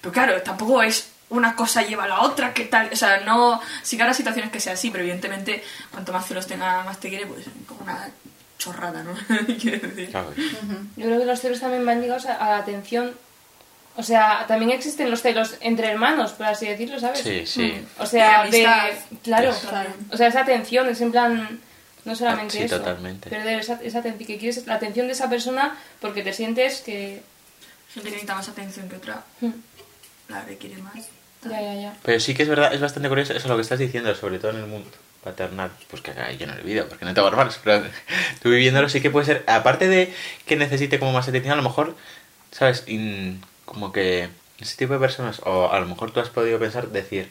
[0.01, 2.89] Pero claro, tampoco es una cosa lleva a la otra, ¿qué tal?
[2.91, 3.61] O sea, no...
[3.83, 7.11] Sí que habrá situaciones que sea así, pero evidentemente cuanto más celos tenga, más te
[7.11, 8.09] quiere, pues como una
[8.57, 9.13] chorrada, ¿no?
[9.47, 10.09] Decir.
[10.09, 10.33] Claro.
[10.97, 13.13] Yo creo que los celos también van ligados a, a la atención.
[13.97, 17.19] O sea, también existen los celos entre hermanos, por así decirlo, ¿sabes?
[17.19, 17.87] Sí, sí.
[17.99, 18.67] O sea, de.
[19.23, 19.91] Claro, Claro.
[20.11, 21.61] O sea, esa atención es en plan.
[22.05, 22.79] No solamente Sí, eso.
[22.79, 23.31] totalmente.
[23.31, 24.27] Perder esa, esa atención.
[24.27, 27.23] Que quieres la atención de esa persona porque te sientes que.
[27.95, 29.51] Gente que necesita más atención que otra, Hmm,
[30.29, 30.95] la requiere más.
[31.45, 31.97] Ya, ya, ya.
[32.03, 34.53] Pero sí que es verdad, es bastante curioso eso lo que estás diciendo, sobre todo
[34.53, 34.89] en el mundo
[35.23, 35.71] paternal.
[35.91, 37.83] Pues que acá yo no lo he vivido, porque no tengo hermanos, pero
[38.43, 40.13] tú viviéndolo sí que puede ser, aparte de
[40.47, 41.97] que necesite como más atención, a lo mejor,
[42.51, 42.85] ¿sabes?
[42.87, 44.29] In- como que
[44.59, 47.31] ese tipo de personas, o a lo mejor tú has podido pensar, decir,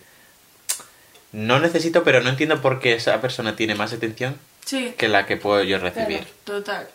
[1.32, 4.36] no necesito, pero no entiendo por qué esa persona tiene más atención
[4.66, 6.26] Sí, que la que puedo yo recibir.
[6.44, 6.88] total.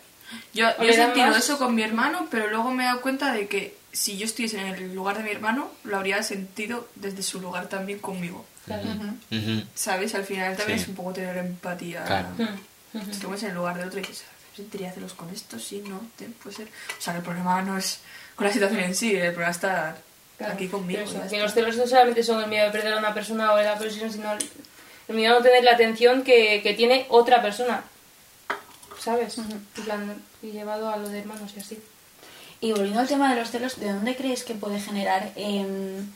[0.53, 3.31] Yo, yo he sentido más- eso con mi hermano, pero luego me he dado cuenta
[3.31, 7.23] de que si yo estuviese en el lugar de mi hermano, lo habría sentido desde
[7.23, 8.45] su lugar también conmigo.
[8.65, 8.83] Claro.
[9.31, 9.63] Ujú.
[9.75, 10.13] ¿Sabes?
[10.15, 10.83] Al final también Sí.
[10.83, 12.03] es un poco tener empatía.
[12.03, 12.27] Claro.
[13.11, 15.57] Si te pones en el lugar del otro y dices, ¿sentiría celos con esto?
[15.59, 16.01] Sí, no,
[16.43, 16.67] puede ser.
[16.67, 17.99] O sea, el problema no es
[18.35, 19.97] con la situación en sí, el problema está
[20.37, 22.93] Claro, Aquí conmigo, pero eso, que los celos no solamente son el miedo de perder
[22.93, 24.29] a una persona o de la presión, sino
[25.07, 27.83] el, el miedo a no tener la atención que, que tiene otra persona.
[28.99, 29.37] ¿Sabes?
[29.37, 31.79] En plan, y llevado a lo de hermanos y así.
[32.59, 36.09] Y volviendo al tema de los celos, ¿de dónde crees que puede generar em,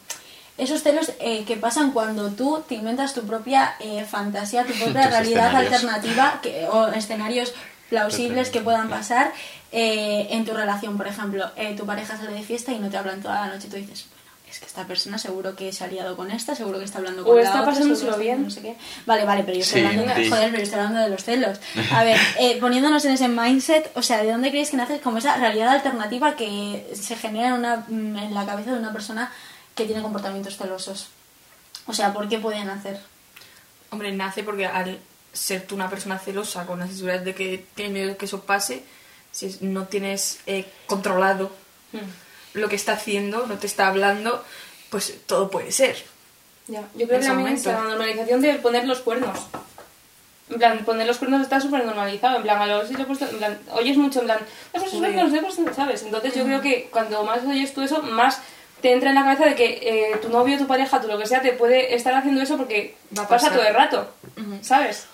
[0.57, 5.07] esos celos eh, que pasan cuando tú te inventas tu propia eh, fantasía, tu propia
[5.07, 7.53] realidad alternativa que, o escenarios
[7.89, 9.31] plausibles que puedan pasar
[9.71, 10.97] eh, en tu relación?
[10.97, 13.67] Por ejemplo, eh, tu pareja sale de fiesta y no te hablan toda la noche
[13.67, 14.07] y tú dices,
[14.51, 17.23] es que esta persona seguro que se ha liado con esta, seguro que está hablando
[17.23, 18.43] con O la está otra, pasándoselo bien.
[18.43, 18.75] no sé qué.
[19.05, 20.29] Vale, vale, pero yo estoy Sí, hablando sí.
[20.29, 21.59] joder, pero yo estoy hablando de los celos.
[21.91, 25.17] A ver, eh, poniéndonos en ese mindset, o sea, ¿de dónde creéis que nace como
[25.17, 29.31] esa realidad alternativa que se genera en, una, mm, en la cabeza de una persona
[29.75, 31.07] que tiene comportamientos celosos?
[31.87, 32.99] O sea, ¿por qué pueden hacer?
[33.89, 34.99] Hombre, nace porque al
[35.33, 38.41] ser tú una persona celosa con las inseguridades de que tienes miedo de que eso
[38.41, 38.83] pase,
[39.31, 41.51] si no tienes eh, controlado
[42.53, 44.43] lo que está haciendo, no te está hablando,
[44.89, 45.95] pues todo puede ser.
[46.67, 49.37] Ya, yo creo que también está la normalización de poner los cuernos.
[50.49, 52.37] En plan, poner los cuernos está súper normalizado.
[52.37, 54.39] En plan, a los sí le he puesto, en plan, oyes mucho, en plan,
[54.73, 56.03] los cuernos, puesto, ¿sabes?
[56.03, 58.41] Entonces yo creo que cuando más oyes tú eso, más
[58.81, 61.25] te entra en la cabeza de que eh, tu novio, tu pareja, tu lo que
[61.25, 64.09] sea, te puede estar haciendo eso porque Va a pasa todo el rato,
[64.61, 65.05] ¿sabes?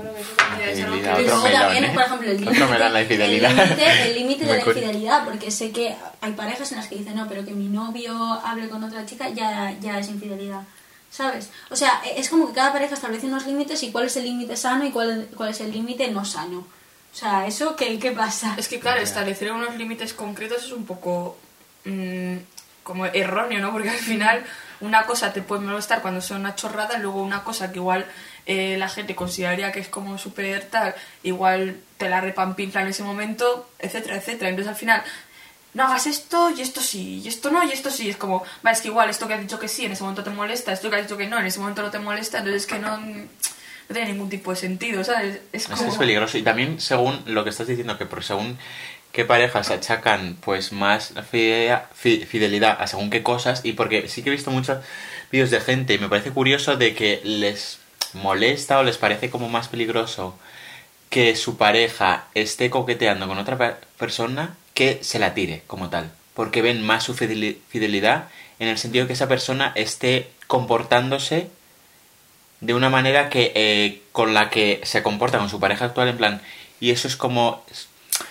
[0.00, 1.90] Creo que eso también Y otro luego melón, ¿eh?
[1.94, 3.50] por ejemplo, el límite la infidelidad.
[3.50, 7.26] el límite- de la infidelidad, porque sé que hay parejas en las que dicen, no,
[7.28, 10.62] pero que mi novio hable con otra chica ya, ya es infidelidad.
[11.10, 11.48] ¿Sabes?
[11.70, 14.24] O sea, e, es como que cada pareja establece unos límites y cuál es el
[14.24, 16.58] límite sano y cuál, cuál es el límite no sano.
[16.58, 18.54] O sea, ¿eso qué, qué pasa?
[18.58, 21.38] Es que, claro, establecer unos límites concretos es un poco
[21.86, 22.36] mm,
[22.82, 23.72] como erróneo, ¿no?
[23.72, 24.44] Porque al final
[24.80, 28.04] una cosa te puede molestar cuando sea una chorrada, luego una cosa que igual
[28.48, 33.04] eh, la gente consideraría que es como súper tal, igual te la repampinfla en ese
[33.04, 34.48] momento, etcétera, etcétera.
[34.50, 35.02] Entonces al final,
[35.74, 38.08] no hagas esto y esto sí, y esto no y esto sí.
[38.08, 40.24] Es como, va, es que igual esto que has dicho que sí en ese momento
[40.24, 42.62] te molesta, esto que has dicho que no en ese momento no te molesta, entonces
[42.62, 43.26] es que no, no
[43.92, 45.40] tiene ningún tipo de sentido, ¿sabes?
[45.52, 45.88] Es Es, como...
[45.92, 46.38] es peligroso.
[46.38, 48.58] Y también según lo que estás diciendo, que por según
[49.12, 54.22] qué parejas achacan pues más fide- fi- fidelidad a según qué cosas, y porque sí
[54.22, 54.78] que he visto muchos
[55.30, 57.78] vídeos de gente y me parece curioso de que les
[58.14, 60.38] molesta o les parece como más peligroso
[61.10, 66.10] que su pareja esté coqueteando con otra pe- persona que se la tire como tal.
[66.34, 68.28] Porque ven más su fideli- fidelidad
[68.58, 71.48] en el sentido que esa persona esté comportándose
[72.60, 76.16] de una manera que eh, con la que se comporta con su pareja actual en
[76.16, 76.42] plan
[76.80, 77.64] y eso es como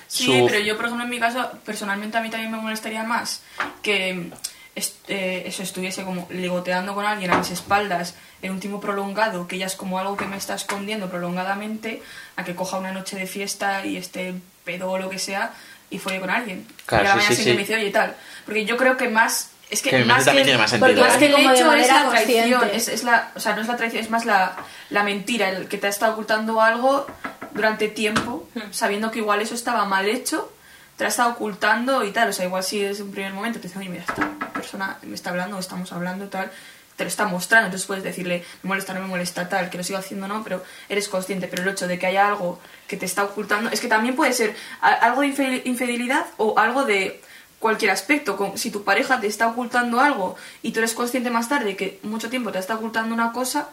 [0.08, 3.42] Sí, pero yo, por ejemplo, en mi caso, personalmente a mí también me molestaría más
[3.82, 4.30] que
[4.78, 9.48] est- eh, eso estuviese como ligoteando con alguien a mis espaldas en un tiempo prolongado,
[9.48, 12.02] que ya es como algo que me está escondiendo prolongadamente,
[12.36, 15.52] a que coja una noche de fiesta y esté pedo o lo que sea
[15.90, 16.68] y folle con alguien.
[16.86, 17.74] Claro, y a la sí, mañana sí, siguiente sí.
[17.74, 18.16] me dice, oye, tal.
[18.46, 19.52] Porque yo creo que más...
[19.70, 21.20] Es que, más que, tiene más porque más ¿eh?
[21.20, 23.68] que el como de hecho es la traición, es, es la, o sea, no es
[23.68, 24.56] la traición, es más la,
[24.90, 27.06] la mentira, el que te ha estado ocultando algo
[27.52, 30.50] durante tiempo, sabiendo que igual eso estaba mal hecho,
[30.98, 33.60] te lo ha estado ocultando y tal, o sea, igual si desde un primer momento
[33.60, 36.52] te dice, oye, mira, esta persona me está hablando, estamos hablando, tal,
[36.96, 39.84] te lo está mostrando, entonces puedes decirle, me molesta, no me molesta, tal, que lo
[39.84, 43.06] sigo haciendo, no, pero eres consciente, pero el hecho de que haya algo que te
[43.06, 47.22] está ocultando, es que también puede ser algo de infidelidad o algo de
[47.60, 48.54] cualquier aspecto.
[48.56, 52.30] Si tu pareja te está ocultando algo y tú eres consciente más tarde que mucho
[52.30, 53.70] tiempo te está ocultando una cosa,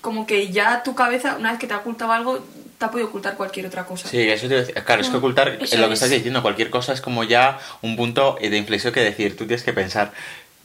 [0.00, 2.44] como que ya tu cabeza, una vez que te ha ocultado algo,
[2.78, 4.08] te ha podido ocultar cualquier otra cosa.
[4.08, 4.74] Sí, eso te iba a decir.
[4.84, 5.98] Claro, es que ocultar Mm, Eso lo que es.
[6.02, 9.62] estás diciendo, cualquier cosa es como ya un punto de inflexión que decir, tú tienes
[9.62, 10.12] que pensar.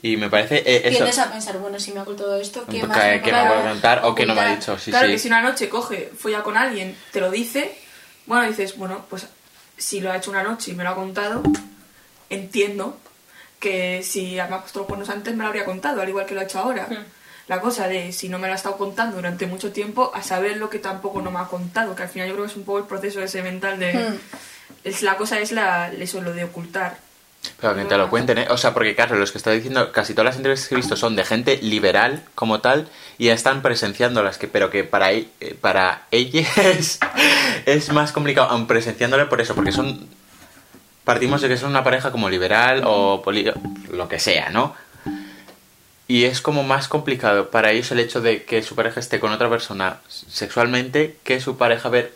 [0.04, 0.98] Y me parece eh, eso.
[0.98, 3.22] Tiendes a pensar, bueno, si me ha ocultado esto, ¿qué Que- más que me no
[3.24, 4.60] puede puedo contar o que no me ha ocultar?
[4.60, 5.14] dicho, sí, claro sí.
[5.14, 7.76] que si una noche coge, folla con alguien, te lo dice,
[8.26, 9.28] bueno, dices, bueno, pues
[9.78, 11.44] si lo ha hecho una noche y me lo ha contado,
[12.30, 12.98] entiendo
[13.60, 16.34] que si me ha puesto los cuernos antes me lo habría contado, al igual que
[16.34, 16.88] lo ha hecho ahora.
[16.90, 17.06] Hmm.
[17.48, 20.58] La cosa de si no me lo ha estado contando durante mucho tiempo, a saber
[20.58, 22.64] lo que tampoco no me ha contado, que al final yo creo que es un
[22.64, 23.94] poco el proceso ese mental de...
[23.94, 24.16] Hmm.
[24.84, 26.98] Es, la cosa es la, eso, lo de ocultar.
[27.60, 28.48] Pero que te lo cuenten, ¿eh?
[28.50, 30.96] O sea, porque claro, los que estoy diciendo, casi todas las entrevistas que he visto
[30.96, 32.88] son de gente liberal como tal
[33.18, 37.00] y ya están presenciándolas, que, pero que para, e- eh, para ellas es,
[37.66, 40.08] es más complicado, aun presenciándole por eso, porque son.
[41.04, 43.52] Partimos de que son una pareja como liberal o poli-
[43.92, 44.76] lo que sea, ¿no?
[46.12, 49.32] Y es como más complicado para ellos el hecho de que su pareja esté con
[49.32, 52.14] otra persona sexualmente que su pareja ver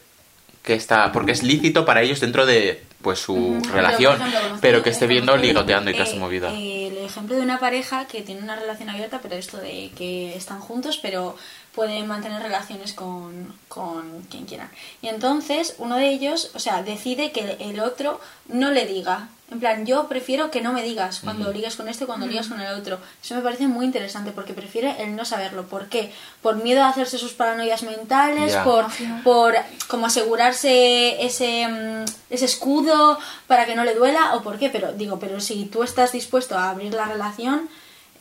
[0.63, 1.13] que está.
[1.13, 5.37] Porque es lícito para ellos dentro de pues su relación, ejemplo, pero que esté viendo
[5.37, 6.51] ligoteando y su movida.
[6.51, 10.35] eh, el ejemplo de una pareja que tiene una relación abierta, pero esto de que
[10.35, 11.37] están juntos, pero
[11.75, 14.69] pueden mantener relaciones con, con quien quieran.
[15.01, 19.29] Y entonces uno de ellos, o sea, decide que el otro no le diga.
[19.51, 22.47] En plan, yo prefiero que no me digas cuando ligues con este y cuando ligas
[22.47, 22.97] con el otro.
[23.23, 25.67] Eso me parece muy interesante porque prefiere el no saberlo.
[25.67, 26.11] ¿Por qué?
[26.41, 28.87] Por miedo a hacerse sus paranoias mentales, por,
[29.23, 29.53] por
[29.87, 34.69] como asegurarse ese, mm, ese escudo para que no le duela o por qué.
[34.71, 37.69] Pero digo, pero si tú estás dispuesto a abrir la relación...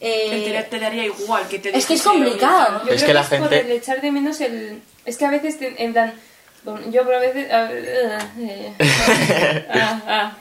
[0.01, 2.83] eh, te, te daría igual que te es que es complicado.
[2.87, 4.83] Yo Es creo que la es por gente- el echar de menos el...
[5.05, 6.13] Es que a veces, te- en plan...
[6.91, 7.53] Yo pero a veces...
[7.53, 7.69] A,
[8.39, 8.73] eh,
[9.75, 10.33] ah, ah.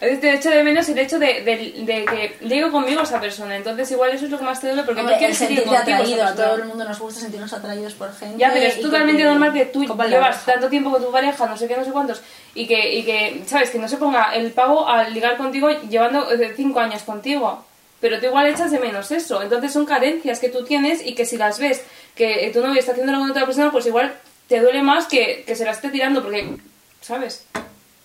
[0.00, 3.18] A veces te echo de menos el hecho de, de, de que ligo conmigo esa
[3.20, 3.56] persona.
[3.56, 5.78] Entonces igual eso es lo que más te duele porque Hombre, no quieres seguir contigo.
[5.96, 8.36] atraído, a todo el mundo nos gusta sentirnos atraídos por gente.
[8.36, 11.56] Ya, pero es totalmente te normal que tú llevas tanto tiempo con tu pareja, no
[11.56, 12.20] sé qué, no sé cuántos,
[12.54, 13.70] y que, y que, ¿sabes?
[13.70, 17.64] Que no se ponga el pavo a ligar contigo llevando eh, cinco años contigo.
[18.04, 19.40] Pero tú igual echas de menos eso.
[19.42, 21.80] Entonces son carencias que tú tienes y que si las ves
[22.14, 24.12] que eh, tu novio está haciéndolo con otra persona, pues igual
[24.46, 26.58] te duele más que, que se la esté tirando porque,
[27.00, 27.46] ¿sabes?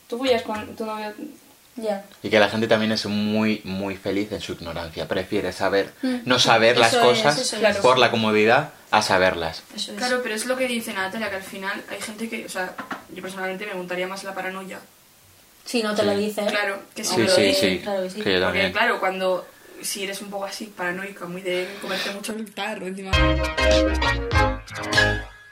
[0.07, 1.13] Tú follas con tu novio.
[1.75, 2.05] Ya.
[2.23, 5.05] Y que la gente también es muy, muy feliz en su ignorancia.
[5.05, 5.91] Prefiere saber,
[6.23, 6.95] no saber las Mm.
[6.97, 7.77] Es, cosas es.
[7.79, 9.63] por la comodidad a saberlas.
[9.75, 9.97] Eso es.
[9.97, 12.73] Claro, pero es lo que dice Natalia, que al final hay gente que, o sea,
[13.13, 14.79] yo personalmente me montaría más la paranoia.
[15.65, 16.19] Si no te lo Sí.
[16.19, 16.45] dice.
[16.45, 17.69] Claro, que si Sí, me lo sí, dice.
[17.69, 17.79] sí.
[17.79, 18.15] claro que sí.
[18.15, 18.71] Sí, yo Porque también.
[18.71, 19.45] claro, cuando
[19.81, 23.11] si eres un poco así paranoica, muy de comerte mucho el tarro encima.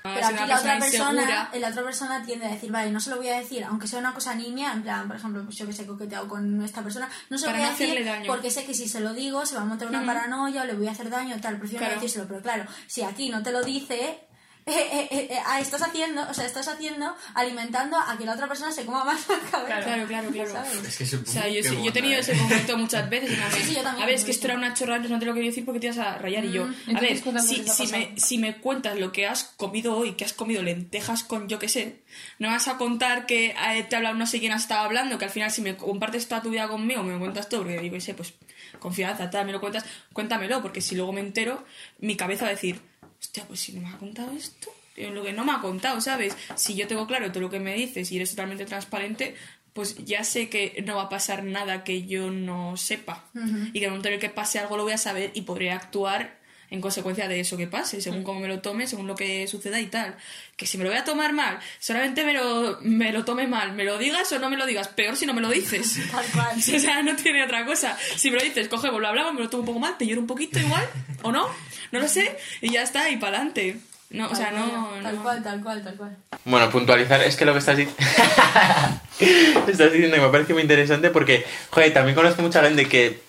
[0.04, 1.50] Pero Ser aquí la otra persona insegura.
[1.60, 4.00] la otra persona tiende a decir, vale, no se lo voy a decir, aunque sea
[4.00, 7.38] una cosa nimia, en plan, por ejemplo, yo que sé, coqueteado con esta persona, no
[7.38, 8.24] se lo voy a no decir daño.
[8.26, 10.74] porque sé que si se lo digo se va a montar una paranoia o le
[10.76, 12.02] voy a hacer daño, tal, prefiero no Claro.
[12.02, 14.20] decírselo, pero claro, si aquí no te lo dice,
[14.68, 18.34] eh, eh, eh, eh, ah, estás haciendo, o sea, estás haciendo, alimentando a que la
[18.34, 19.82] otra persona se coma más la cabeza.
[19.84, 20.52] Claro, claro, claro.
[20.52, 20.74] ¿sabes?
[20.88, 22.20] Es que es un O sea, yo, qué sí- yo he tenido ¿eh?
[22.20, 23.32] ese conflicto muchas veces.
[23.58, 24.04] Sí, sí, yo también.
[24.04, 25.80] A ver, es que esto era una chorrada, entonces no te lo quería decir porque
[25.80, 26.46] te ibas a rayar.
[26.46, 26.64] Y yo,
[26.96, 30.26] a ver, si, qué ha me, si me cuentas lo que has comido hoy, que
[30.26, 32.02] has comido lentejas con yo que sé,
[32.40, 35.18] no vas a contar que eh, te ha hablado no sé quién has estado hablando,
[35.18, 37.80] que al final si me compartes toda tu vida conmigo, me lo cuentas todo, porque
[37.80, 38.34] digo, yo sé, pues
[38.80, 41.64] confianza, tal, me lo cuentas, cuéntamelo, porque si luego me entero,
[42.00, 42.82] mi cabeza va a decir,
[43.20, 46.02] hostia, pues si no me ha contado esto, eh, lo que no me ha contado,
[46.02, 46.36] ¿sabes?
[46.56, 49.36] Si yo tengo claro todo lo que me dices y eres totalmente transparente,
[49.74, 53.26] pues ya sé que no va a pasar nada que yo no sepa.
[53.36, 55.44] Y que en el momento en el que pase algo lo voy a saber y
[55.44, 56.37] podré actuar
[56.70, 59.80] en consecuencia de eso que pase, según cómo me lo tome, según lo que suceda
[59.80, 60.16] y tal.
[60.56, 63.74] Que si me lo voy a tomar mal, solamente me lo, me lo tome mal,
[63.74, 65.98] me lo digas o no me lo digas, peor si no me lo dices.
[66.12, 66.58] Tal cual.
[66.58, 67.98] o sea, no tiene otra cosa.
[68.16, 70.22] Si me lo dices, cogemos, lo hablamos, me lo tomo un poco mal, te lloro
[70.22, 70.86] un poquito igual,
[71.22, 71.48] o no,
[71.92, 73.78] no lo sé, y ya está, y para adelante.
[74.10, 75.22] No, o sea, no, Tal no.
[75.24, 76.16] cual, tal cual, tal cual.
[76.46, 77.90] Bueno, puntualizar es que lo que estás, di-
[79.20, 83.20] estás diciendo que me parece muy interesante porque, joder, también conozco mucha gente que,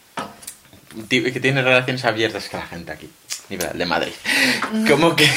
[1.09, 3.11] que tiene relaciones abiertas que la gente aquí,
[3.51, 4.12] nivel de Madrid.
[4.88, 5.28] Como que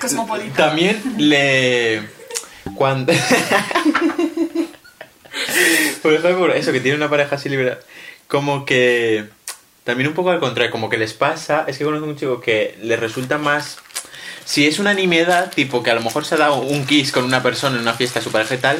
[0.00, 0.56] Cosmopolita.
[0.68, 2.02] también le...
[2.74, 3.12] Cuando...
[6.02, 7.78] Por ejemplo, eso, que tiene una pareja así liberal,
[8.28, 9.26] como que...
[9.84, 12.78] También un poco al contrario, como que les pasa, es que conozco un chico que
[12.82, 13.78] le resulta más...
[14.46, 17.24] Si es una nimiedad, tipo que a lo mejor se ha dado un kiss con
[17.24, 18.78] una persona en una fiesta, su pareja y tal,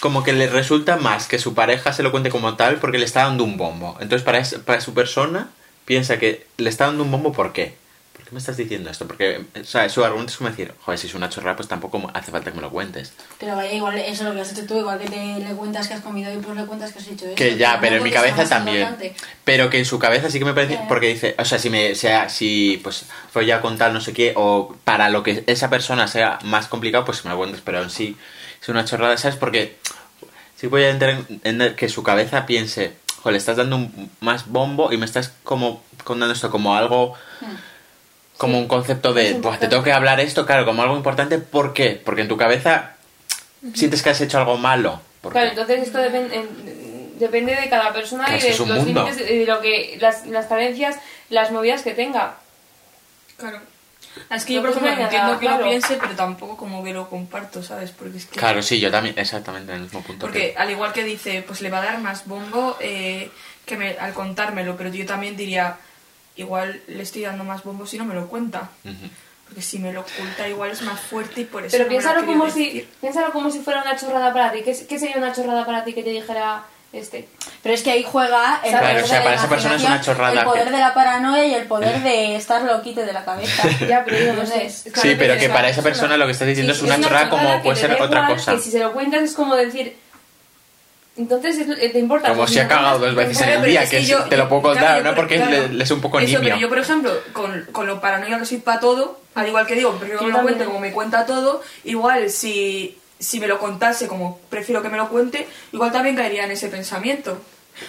[0.00, 3.04] como que le resulta más que su pareja se lo cuente como tal porque le
[3.06, 3.96] está dando un bombo.
[4.00, 5.48] Entonces para, es- para su persona
[5.88, 7.74] piensa que le está dando un bombo ¿por qué?
[8.12, 9.08] ¿Por qué me estás diciendo esto?
[9.08, 12.10] Porque, o sea, su argumento es como decir, joder, si es una chorrada, pues tampoco
[12.12, 13.14] hace falta que me lo cuentes.
[13.40, 15.88] Pero vaya, igual eso es lo que has hecho tú, igual que te le cuentas
[15.88, 17.36] que has comido y pues le cuentas que has hecho eso.
[17.36, 18.82] Que ya, pero en mi cabeza también.
[18.82, 19.14] importante.
[19.44, 20.78] Pero que en su cabeza sí que me parece.
[20.88, 24.12] Porque dice, o sea, si me sea, si pues fue ya con tal no sé
[24.12, 27.82] qué, o para lo que esa persona sea más complicado, pues me lo cuentes, pero
[27.82, 28.14] en sí
[28.60, 29.38] es una chorrada, ¿sabes?
[29.38, 29.78] Porque
[30.54, 34.46] sí voy a entender en que su cabeza piense, joder, le estás dando un más
[34.48, 37.14] bombo y me estás como contando esto como algo.
[38.36, 41.38] Como un concepto de, "Buah, te tengo que hablar esto, claro, como algo importante.
[41.38, 42.00] ¿Por qué?
[42.04, 42.92] Porque en tu cabeza
[43.74, 45.00] sientes que has hecho algo malo.
[45.20, 45.60] ¿Por Claro, qué?
[45.60, 49.46] entonces esto depen- en- depende de cada persona Claro, y de los límites y de
[49.46, 50.96] lo que las, las carencias,
[51.30, 52.36] las movidas que tenga.
[53.36, 53.58] Claro.
[54.30, 55.64] Es que yo, por te ejemplo, entiendo que claro.
[55.64, 57.90] lo piense, pero tampoco como que lo comparto, ¿sabes?
[57.92, 58.38] Porque es que...
[58.38, 60.26] Claro, sí, yo también, exactamente en el mismo punto.
[60.26, 63.30] Porque que- al igual que dice, pues le va a dar más bombo eh,
[63.64, 65.76] que me, al contármelo, pero yo también diría,
[66.36, 68.70] igual le estoy dando más bombo si no me lo cuenta.
[68.84, 69.08] Ujú.
[69.46, 72.02] Porque si me lo oculta igual es más fuerte y por eso Pero no me
[72.02, 72.88] lo ha piénsalo como, si, decir.
[73.00, 74.58] piénsalo como si fuera una chorrada para ti.
[74.62, 77.28] ¿Qué, qué sería una chorrada para ti que te dijera este?
[77.62, 79.74] Pero es que ahí juega el Claro, poder o sea, de la para esa persona
[79.76, 83.00] es una chorrada el poder que- de la paranoia y el poder de estar loquito
[83.02, 83.62] de la cabeza.
[83.88, 84.66] Ya, pero no sé.
[84.66, 87.00] Es Sí, pero es que una para esa persona lo que estás diciendo es una
[87.00, 88.52] chorrada como que puede ser otra cosa.
[88.52, 89.96] Que si se lo cuentas es como decir.
[91.16, 92.28] Entonces, es- eh, te importa.
[92.28, 94.08] Como Pues si ha cagado dos veces en el pero día, es que, que es-
[94.08, 95.08] yo- te lo puedo claro, contar, yo ¿no?
[95.10, 95.50] por- Porque claro.
[95.50, 96.40] le- le es un poco Eso, nimio.
[96.44, 99.74] pero yo, por ejemplo, con, con lo paranoica que soy para todo, al igual que
[99.74, 100.66] digo, que Yo me lo cuente también.
[100.68, 105.08] como me cuenta todo, igual si, si me lo contase como prefiero que me lo
[105.08, 107.40] cuente, igual también caería en ese pensamiento.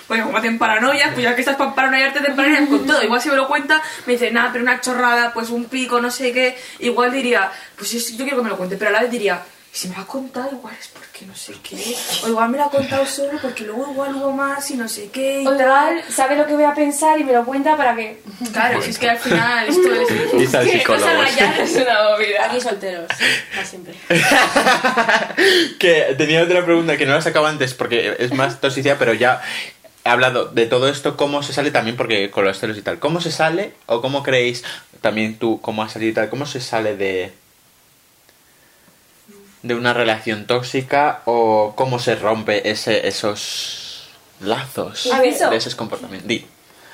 [0.08, 3.02] Porque como hacen paranoia, pues ya que estás para paranoiarte, te paranoias con todo.
[3.02, 6.12] Igual si me lo cuenta, me dice, nada, pero una chorrada, pues un pico, no
[6.12, 6.58] sé qué.
[6.80, 9.42] Igual diría, pues yo quiero que me lo cuente, pero a la vez diría,
[9.80, 11.96] si me lo ha contado, igual es porque no sé qué.
[12.26, 15.10] O igual me lo ha contado solo porque luego igual hubo más y no sé
[15.10, 15.62] qué y O tal.
[15.62, 18.22] igual sabe lo que voy a pensar y me lo cuenta para que...
[18.52, 20.34] Claro, si es que al final esto es...
[20.38, 21.08] Dice al psicólogo.
[21.24, 22.46] es una movida.
[22.48, 23.08] Aquí solteros,
[23.54, 23.94] para siempre.
[25.80, 29.42] que tenía otra pregunta que no la sacaba antes porque es más toxicidad, pero ya
[30.04, 33.00] he hablado de todo esto, cómo se sale también, porque con los celos y tal.
[33.00, 34.66] ¿Cómo se sale o cómo creéis,
[35.00, 37.32] también tú, cómo has salido y tal, cómo se sale de
[39.64, 45.10] de una relación tóxica o cómo se rompe ese, esos lazos
[45.50, 46.28] de esos comportamientos?
[46.28, 46.46] Di.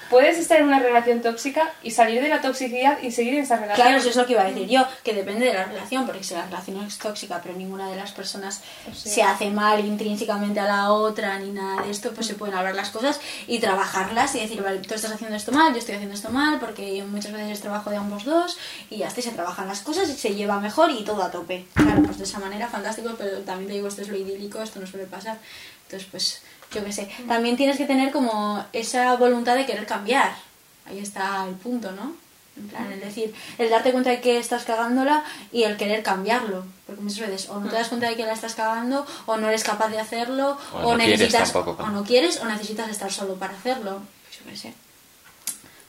[0.10, 3.56] Puedes estar en una relación tóxica y salir de la toxicidad y seguir en esa
[3.56, 3.88] relación.
[3.88, 6.24] Claro, eso es lo que iba a decir yo, que depende de la relación, porque
[6.24, 8.62] si la relación es tóxica, pero ninguna de las personas
[8.94, 12.76] se hace mal intrínsecamente a la otra, ni nada de esto, pues se pueden hablar
[12.76, 16.16] las cosas y trabajarlas y decir, vale, tú estás haciendo esto mal, yo estoy haciendo
[16.16, 18.58] esto mal, porque muchas veces es trabajo de ambos dos,
[18.90, 21.32] y ya está, y se trabajan las cosas y se lleva mejor y todo a
[21.32, 21.66] tope.
[21.74, 24.80] Claro, pues de esa manera fantástico, pero también te digo, esto es lo idílico, esto
[24.80, 25.38] no suele pasar.
[25.86, 26.42] Entonces, pues,
[26.76, 27.10] yo qué sé.
[27.28, 30.36] También tienes que tener como esa voluntad de querer cambiar.
[30.86, 32.14] Ahí está el punto, ¿no?
[32.58, 36.64] En plan, el decir, el darte cuenta de que estás cagándola y el querer cambiarlo.
[36.86, 39.50] Porque muchas veces o no te das cuenta de que la estás cagando, o no
[39.50, 42.90] eres capaz de hacerlo, O o, no quieres necesitas, tampoco, o no quieres, o necesitas
[42.90, 44.02] estar solo para hacerlo.
[44.24, 44.85] Pues yo qué sé.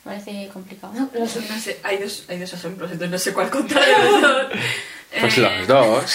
[0.06, 0.92] Parece complicado.
[0.94, 4.46] No sé, hay dos, hay dos ejemplos, entonces no sé cuál contar de los dos.
[5.20, 6.14] Pues Eh, los dos.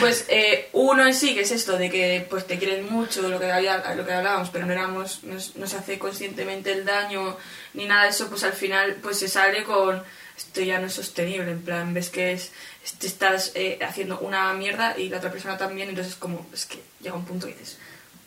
[0.00, 3.38] Pues eh, uno en sí, que es esto de que pues te quieren mucho, lo
[3.38, 7.36] que, había, lo que hablábamos, pero no éramos, no, no se hace conscientemente el daño
[7.74, 10.02] ni nada de eso, pues al final pues se sale con
[10.36, 12.52] esto ya no es sostenible, en plan, ves que es,
[12.98, 16.82] te estás eh, haciendo una mierda y la otra persona también, entonces como, es que
[17.00, 17.78] llega un punto y dices,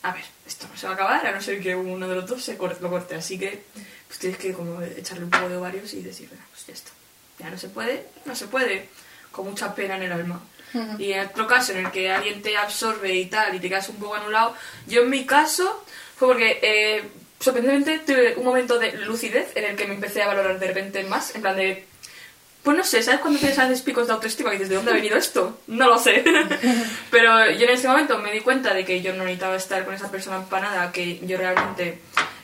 [0.02, 2.26] a ver, esto no se va a acabar, a no ser que uno de los
[2.26, 3.62] dos se cor- lo corte, así que
[4.06, 6.90] pues tienes que como echarle un poco de ovarios y decir, "Venga, pues ya está,
[7.38, 8.88] ya no se puede, no se puede,
[9.32, 10.40] con mucha pena en el alma.
[10.98, 13.88] Y en otro caso en el que alguien te absorbe y tal y te quedas
[13.88, 14.54] un poco anulado,
[14.86, 15.84] yo en mi caso
[16.16, 17.02] fue porque eh,
[17.40, 21.02] sorprendentemente tuve un momento de lucidez en el que me empecé a valorar de repente
[21.04, 21.86] más, en plan de...
[22.62, 24.90] Pues no sé, ¿sabes cuando tienes a veces picos de autoestima y dices, ¿de dónde
[24.90, 25.60] ha venido esto?
[25.66, 26.22] No lo sé.
[27.10, 29.94] Pero yo en ese momento me di cuenta de que yo no necesitaba estar con
[29.94, 32.00] esa persona empanada, que yo realmente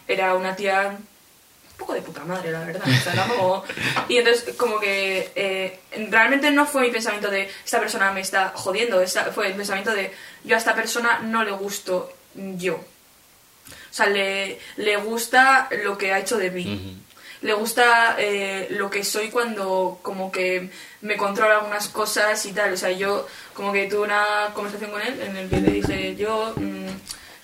[0.08, 2.82] era una tía un poco de puta madre, la verdad.
[2.86, 8.10] O sea, Y entonces, como que eh, realmente no fue mi pensamiento de esta persona
[8.12, 9.02] me está jodiendo,
[9.34, 10.12] fue el pensamiento de
[10.44, 12.76] yo a esta persona no le gusto yo.
[12.76, 17.02] O sea, le, le gusta lo que ha hecho de mí.
[17.46, 20.68] Le gusta eh, lo que soy cuando como que
[21.02, 22.72] me controla algunas cosas y tal.
[22.72, 23.24] O sea, yo
[23.54, 26.88] como que tuve una conversación con él en el que le dije, yo, mm,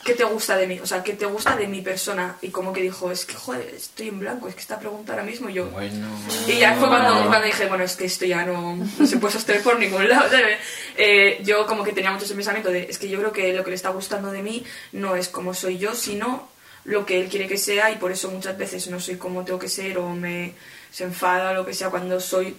[0.04, 0.80] ¿qué te gusta de mí?
[0.80, 2.36] O sea, ¿qué te gusta de mi persona?
[2.42, 5.24] Y como que dijo, es que, joder, estoy en blanco, es que esta pregunta ahora
[5.24, 5.66] mismo yo...
[5.66, 6.08] Bueno.
[6.48, 9.34] Y ya fue cuando, cuando dije, bueno, es que esto ya no, no se puede
[9.34, 10.28] sostener por ningún lado.
[10.28, 10.58] ¿sabes?
[10.96, 13.62] Eh, yo como que tenía mucho ese pensamiento de, es que yo creo que lo
[13.62, 16.50] que le está gustando de mí no es como soy yo, sino
[16.84, 19.58] lo que él quiere que sea y por eso muchas veces no soy como tengo
[19.58, 20.54] que ser o me
[20.90, 22.56] se enfada o lo que sea cuando soy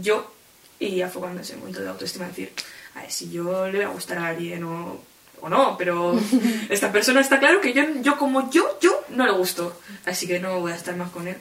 [0.00, 0.32] yo.
[0.80, 2.52] Y ya fue cuando ese momento de autoestima de decir,
[2.94, 5.00] a ver, si yo le voy a gustar a alguien o,
[5.40, 6.18] o no, pero
[6.68, 9.80] esta persona está claro que yo, yo como yo, yo no le gusto.
[10.04, 11.36] Así que no voy a estar más con él.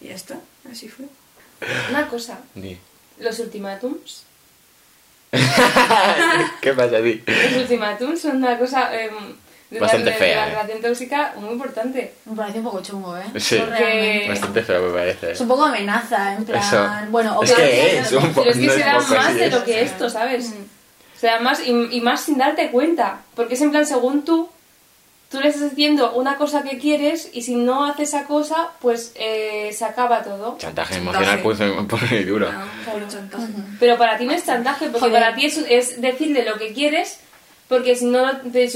[0.00, 0.38] Y ya está,
[0.70, 1.06] así fue.
[1.90, 2.78] Una cosa, Di.
[3.18, 4.24] los ultimátums.
[6.60, 7.22] ¿Qué pasa, Di?
[7.26, 9.10] Los ultimátums son una cosa de,
[9.80, 10.50] Bastante la, de fea, la eh.
[10.50, 12.14] relación tóxica muy importante.
[12.24, 13.22] Me parece un poco chungo, ¿eh?
[13.36, 13.56] Sí.
[13.58, 15.32] Realmente- Bastante feo me parece.
[15.32, 16.60] Es un poco amenaza, en plan...
[16.62, 16.88] Eso.
[17.10, 19.46] Bueno, Es o que es un Pero es que no se da poco, más de
[19.46, 19.52] es.
[19.52, 20.52] lo que esto, ¿sabes?
[21.18, 23.20] Se da más y, y más sin darte cuenta.
[23.34, 24.48] Porque es en plan, según tú,
[25.30, 29.12] tú le estás haciendo una cosa que quieres y si no hace esa cosa, pues
[29.16, 30.56] eh, se acaba todo.
[30.58, 32.50] Chantaje emocional puro, puro y duro.
[33.08, 33.44] Chantaje.
[33.80, 35.22] Pero para ti no es chantaje, porque Joder.
[35.22, 37.18] para ti es, es decirle lo que quieres,
[37.68, 38.30] porque si no,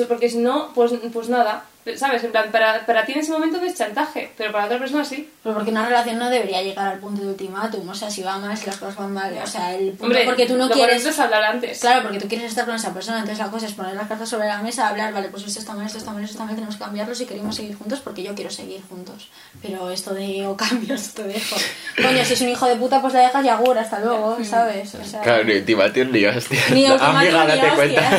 [0.09, 1.64] porque si no pues, pues nada.
[1.96, 2.22] ¿Sabes?
[2.22, 5.04] En plan, para, para ti en ese momento no es chantaje, pero para otra persona
[5.06, 5.26] sí.
[5.42, 8.36] Pero porque una relación no debería llegar al punto de ultimátum, o sea, si va
[8.36, 10.74] mal, si las cosas van mal, o sea, el punto Hombre, porque tú no lo
[10.74, 11.06] quieres...
[11.06, 11.80] es hablar antes.
[11.80, 14.28] Claro, porque tú quieres estar con esa persona, entonces la cosa es poner las cartas
[14.28, 16.54] sobre la mesa, hablar, vale, pues esto está mal, esto está mal, esto está mal,
[16.54, 19.28] tenemos que cambiarlo si queremos seguir juntos, porque yo quiero seguir juntos.
[19.62, 21.56] Pero esto de o cambios, te dejo.
[21.96, 24.94] Coño, si es un hijo de puta, pues la dejas y agur, hasta luego, ¿sabes?
[24.94, 26.60] O sea, Claro, ni ultimatum ni hostia.
[26.74, 28.10] ni ultimátum Amiga, ni date cuenta.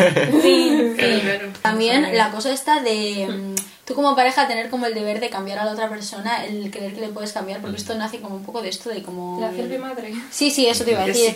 [0.42, 0.96] fin.
[0.98, 1.50] Claro.
[1.62, 3.59] También la cosa esta de mm,
[3.90, 6.94] tú como pareja tener como el deber de cambiar a la otra persona, el creer
[6.94, 9.42] que le puedes cambiar, porque esto nace como un poco de esto de como...
[9.42, 10.14] La de madre.
[10.30, 11.36] Sí, sí, eso te iba a De decir.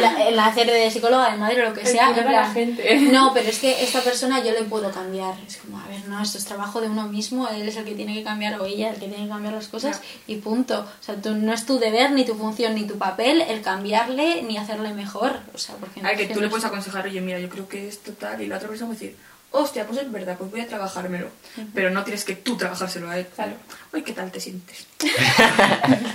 [0.00, 2.08] La- El hacer de psicóloga, de madre o lo que El sea.
[2.10, 2.96] en a la plan, gente.
[3.12, 5.34] No, pero es que esta persona yo le puedo cambiar.
[5.46, 7.94] Es como, a ver, no, esto es trabajo de uno mismo, él es el que
[7.94, 10.80] tiene que cambiar o ella el que tiene que cambiar las cosas y punto.
[10.80, 14.42] O sea, tú, no es tu deber, ni tu función, ni tu papel el cambiarle
[14.42, 15.38] ni hacerle mejor.
[15.54, 17.68] O sea, porque A ver, que no- tú le puedes aconsejar, oye, mira, yo creo
[17.68, 19.16] que es total, y la otra persona va a decir,
[19.52, 21.28] hostia, pues es verdad, pues voy a trabajármelo.
[21.74, 23.26] Pero no tienes que tú trabajárselo a él.
[23.34, 23.52] Claro.
[23.92, 24.86] Oye, ¿qué tal te sientes?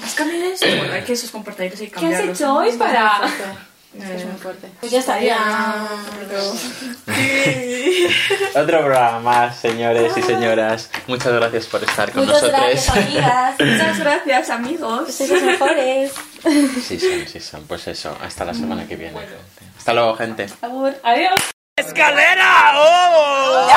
[0.04, 0.68] ¿Has cambiado esto?
[0.78, 3.22] Bueno, hay que esos comportamientos hay que ¿Qué has hecho hoy para...?
[3.98, 4.68] Es que es muy fuerte.
[4.80, 5.38] Pues ya estaría.
[8.56, 10.92] Otro programa más, señores y señoras.
[11.08, 12.62] Muchas gracias por estar con Muchas nosotros.
[12.70, 13.56] gracias, amigas.
[13.60, 15.14] Muchas gracias, amigos.
[15.16, 16.12] Sois los mejores.
[16.86, 17.64] Sí son, sí son.
[17.66, 19.18] Pues eso, hasta la semana que viene.
[19.78, 20.48] Hasta luego, gente.
[21.04, 21.57] Adiós.
[21.78, 22.74] Escalera!
[22.74, 23.68] ¡Oh!